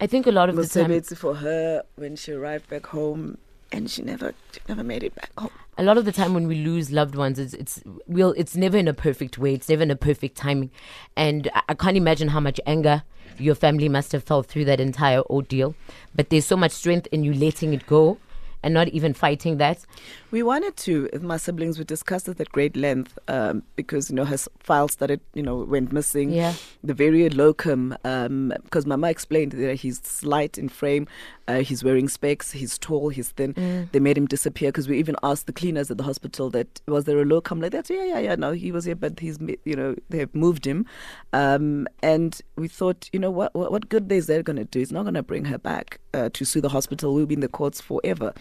I 0.00 0.06
think 0.06 0.26
a 0.26 0.32
lot 0.32 0.48
of 0.48 0.56
the 0.56 0.66
time, 0.66 1.02
for 1.16 1.36
her 1.36 1.82
when 1.96 2.16
she 2.16 2.32
arrived 2.32 2.68
back 2.68 2.86
home, 2.86 3.38
and 3.72 3.90
she 3.90 4.02
never, 4.02 4.34
she 4.52 4.60
never 4.68 4.84
made 4.84 5.02
it 5.02 5.14
back 5.14 5.30
home. 5.38 5.50
a 5.76 5.82
lot 5.82 5.98
of 5.98 6.04
the 6.04 6.12
time 6.12 6.34
when 6.34 6.46
we 6.46 6.56
lose 6.56 6.90
loved 6.90 7.14
ones, 7.14 7.38
it's 7.38 7.54
it's 7.54 7.82
we'll 8.06 8.32
it's 8.32 8.56
never 8.56 8.76
in 8.76 8.88
a 8.88 8.94
perfect 8.94 9.38
way. 9.38 9.54
It's 9.54 9.68
never 9.68 9.82
in 9.82 9.90
a 9.90 9.96
perfect 9.96 10.36
timing, 10.36 10.70
and 11.16 11.50
I, 11.54 11.62
I 11.70 11.74
can't 11.74 11.96
imagine 11.96 12.28
how 12.28 12.40
much 12.40 12.60
anger 12.66 13.02
your 13.38 13.54
family 13.54 13.88
must 13.88 14.12
have 14.12 14.22
felt 14.22 14.46
through 14.46 14.64
that 14.66 14.80
entire 14.80 15.22
ordeal. 15.22 15.74
But 16.14 16.30
there's 16.30 16.46
so 16.46 16.56
much 16.56 16.72
strength 16.72 17.08
in 17.10 17.24
you 17.24 17.34
letting 17.34 17.72
it 17.74 17.86
go, 17.86 18.18
and 18.64 18.72
not 18.72 18.88
even 18.88 19.12
fighting 19.12 19.58
that. 19.58 19.84
We 20.30 20.42
wanted 20.42 20.76
to, 20.78 21.08
my 21.20 21.36
siblings, 21.36 21.78
we 21.78 21.84
discussed 21.84 22.28
it 22.28 22.40
at 22.40 22.50
great 22.50 22.76
length 22.76 23.18
um, 23.28 23.62
because, 23.76 24.10
you 24.10 24.16
know, 24.16 24.24
her 24.24 24.38
file 24.58 24.88
started, 24.88 25.20
you 25.34 25.42
know, 25.42 25.58
went 25.58 25.92
missing. 25.92 26.30
Yeah. 26.30 26.54
The 26.82 26.94
very 26.94 27.28
locum, 27.28 27.96
um, 28.04 28.52
because 28.64 28.86
Mama 28.86 29.10
explained 29.10 29.52
that 29.52 29.76
he's 29.76 30.00
slight 30.02 30.56
in 30.56 30.70
frame, 30.70 31.06
uh, 31.46 31.58
he's 31.58 31.84
wearing 31.84 32.08
specs, 32.08 32.52
he's 32.52 32.78
tall, 32.78 33.10
he's 33.10 33.28
thin. 33.28 33.88
They 33.92 34.00
made 34.00 34.16
him 34.16 34.26
disappear 34.26 34.72
because 34.72 34.88
we 34.88 34.98
even 34.98 35.14
asked 35.22 35.46
the 35.46 35.52
cleaners 35.52 35.90
at 35.90 35.98
the 35.98 36.04
hospital 36.04 36.48
that, 36.50 36.80
was 36.88 37.04
there 37.04 37.20
a 37.20 37.24
locum 37.24 37.60
like 37.60 37.72
that? 37.72 37.90
Yeah, 37.90 38.04
yeah, 38.04 38.18
yeah, 38.18 38.34
no, 38.34 38.52
he 38.52 38.72
was 38.72 38.86
here, 38.86 38.96
but 38.96 39.20
he's, 39.20 39.38
you 39.64 39.76
know, 39.76 39.94
they've 40.08 40.34
moved 40.34 40.66
him. 40.66 40.86
Um, 41.34 41.86
and 42.02 42.40
we 42.56 42.68
thought, 42.68 43.10
you 43.12 43.20
know, 43.20 43.30
what, 43.30 43.54
what, 43.54 43.70
what 43.70 43.90
good 43.90 44.10
is 44.10 44.26
that 44.28 44.44
going 44.46 44.56
to 44.56 44.64
do? 44.64 44.80
It's 44.80 44.90
not 44.90 45.02
going 45.02 45.14
to 45.14 45.22
bring 45.22 45.44
her 45.44 45.58
back 45.58 46.00
uh, 46.14 46.30
to 46.32 46.44
sue 46.44 46.60
the 46.60 46.68
hospital. 46.68 47.14
We'll 47.14 47.26
be 47.26 47.34
in 47.34 47.40
the 47.40 47.48
courts 47.48 47.80
forever. 47.80 48.32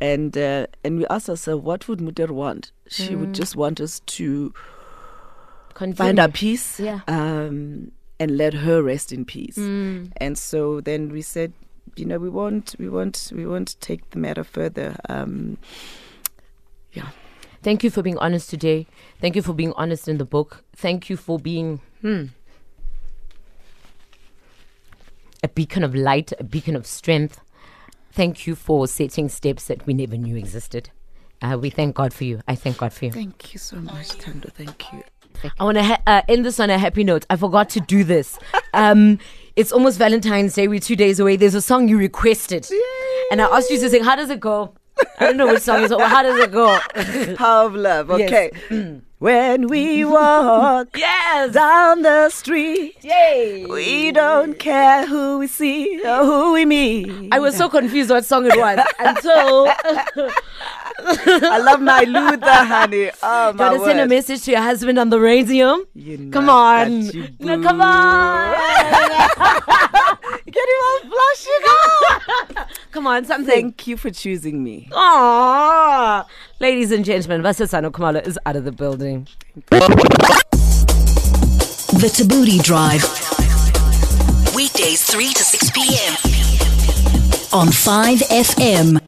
And 0.00 0.36
uh, 0.36 0.66
and 0.82 0.98
we 0.98 1.06
asked 1.08 1.28
ourselves, 1.28 1.62
what 1.62 1.86
would 1.86 1.98
Muter 2.00 2.30
want? 2.30 2.72
She 2.88 3.14
would 3.14 3.34
just 3.34 3.54
want 3.54 3.80
us 3.80 4.00
to 4.00 4.52
find 5.74 5.94
Continue. 5.96 6.22
our 6.22 6.28
peace 6.28 6.80
Yeah. 6.80 7.00
um, 7.06 7.92
and 8.18 8.36
let 8.36 8.54
her 8.54 8.82
rest 8.82 9.12
in 9.12 9.24
peace. 9.24 9.56
Mm. 9.58 10.10
And 10.16 10.36
so 10.38 10.80
then 10.80 11.10
we 11.10 11.22
said, 11.22 11.52
you 11.96 12.04
know, 12.06 12.18
we 12.18 12.28
won't, 12.28 12.74
we 12.78 12.88
won't, 12.88 13.30
we 13.34 13.46
won't 13.46 13.80
take 13.80 14.08
the 14.10 14.18
matter 14.18 14.44
further. 14.44 14.96
Um, 15.08 15.58
yeah. 16.92 17.10
Thank 17.62 17.84
you 17.84 17.90
for 17.90 18.02
being 18.02 18.18
honest 18.18 18.48
today. 18.50 18.86
Thank 19.20 19.36
you 19.36 19.42
for 19.42 19.52
being 19.52 19.72
honest 19.74 20.08
in 20.08 20.16
the 20.18 20.24
book. 20.24 20.64
Thank 20.76 21.10
you 21.10 21.16
for 21.16 21.38
being 21.38 21.80
hmm, 22.00 22.24
a 25.42 25.48
beacon 25.48 25.84
of 25.84 25.94
light, 25.94 26.32
a 26.38 26.44
beacon 26.44 26.76
of 26.76 26.86
strength. 26.86 27.40
Thank 28.12 28.46
you 28.46 28.54
for 28.54 28.86
setting 28.86 29.28
steps 29.28 29.66
that 29.66 29.86
we 29.86 29.94
never 29.94 30.16
knew 30.16 30.36
existed. 30.36 30.90
Uh, 31.42 31.56
we 31.60 31.70
thank 31.70 31.94
God 31.94 32.12
for 32.12 32.24
you. 32.24 32.40
I 32.46 32.54
thank 32.54 32.78
God 32.78 32.92
for 32.92 33.06
you. 33.06 33.12
Thank 33.12 33.54
you 33.54 33.58
so 33.58 33.76
much, 33.76 34.08
Thando. 34.08 34.52
Thank 34.52 34.92
you. 34.92 35.02
I 35.58 35.64
want 35.64 35.78
to 35.78 35.84
ha- 35.84 36.02
uh, 36.06 36.22
end 36.28 36.44
this 36.44 36.60
on 36.60 36.68
a 36.68 36.76
happy 36.76 37.02
note. 37.02 37.24
I 37.30 37.36
forgot 37.36 37.70
to 37.70 37.80
do 37.80 38.04
this. 38.04 38.38
Um, 38.72 39.18
it's 39.56 39.72
almost 39.72 39.98
Valentine's 39.98 40.54
Day. 40.54 40.68
We're 40.68 40.78
two 40.78 40.94
days 40.94 41.18
away. 41.18 41.34
There's 41.34 41.56
a 41.56 41.60
song 41.60 41.88
you 41.88 41.98
requested, 41.98 42.70
and 43.32 43.42
I 43.42 43.46
asked 43.46 43.68
you 43.68 43.80
to 43.80 43.90
sing. 43.90 44.04
How 44.04 44.14
does 44.14 44.30
it 44.30 44.38
go? 44.38 44.74
I 45.18 45.24
don't 45.24 45.36
know 45.38 45.48
which 45.48 45.62
song 45.62 45.82
is. 45.82 45.90
How 45.90 46.22
does 46.22 46.38
it 46.38 46.52
go? 46.52 46.78
Power 47.36 47.66
of 47.66 47.74
love. 47.74 48.16
Yes. 48.20 48.52
When 49.20 49.68
we 49.68 50.02
walk 50.06 50.88
yes. 50.96 51.52
down 51.52 52.00
the 52.00 52.30
street, 52.30 52.96
Yay. 53.04 53.66
we 53.66 54.12
don't 54.12 54.58
care 54.58 55.06
who 55.06 55.38
we 55.38 55.46
see 55.46 56.00
or 56.06 56.24
who 56.24 56.52
we 56.54 56.64
meet. 56.64 57.28
I 57.30 57.38
was 57.38 57.54
so 57.54 57.68
confused 57.68 58.08
what 58.08 58.24
song 58.24 58.46
it 58.46 58.56
was 58.56 58.78
until. 58.98 59.68
I 61.52 61.58
love 61.58 61.82
my 61.82 62.00
Luther, 62.04 62.64
honey. 62.64 63.10
Oh, 63.22 63.52
my 63.52 63.74
to 63.76 63.84
send 63.84 64.00
a 64.00 64.06
message 64.08 64.42
to 64.44 64.52
your 64.52 64.62
husband 64.62 64.98
on 64.98 65.10
the 65.10 65.20
radio? 65.20 65.84
You 65.92 66.30
Come 66.30 66.48
on. 66.48 67.02
you, 67.02 67.28
No, 67.40 67.60
come 67.62 67.82
on. 67.82 68.54
Get 70.46 70.64
him 70.68 70.80
all 70.82 71.00
blushing. 71.10 72.66
come 72.90 73.06
on, 73.06 73.26
something. 73.26 73.46
Thank 73.54 73.86
you 73.86 73.98
for 73.98 74.10
choosing 74.10 74.64
me. 74.64 74.88
Aww. 74.92 76.24
Ladies 76.60 76.92
and 76.92 77.06
gentlemen, 77.06 77.40
Basetsana 77.40 77.90
Kumalo 77.90 78.20
is 78.26 78.38
out 78.44 78.54
of 78.54 78.64
the 78.64 78.72
building. 78.72 79.26
The 79.70 79.78
Thabooty 82.12 82.62
Drive. 82.62 83.02
Weekdays 84.54 85.02
3 85.10 85.32
to 85.32 85.42
6 85.42 85.70
p.m. 85.70 86.12
on 87.54 87.68
5FM. 87.68 89.00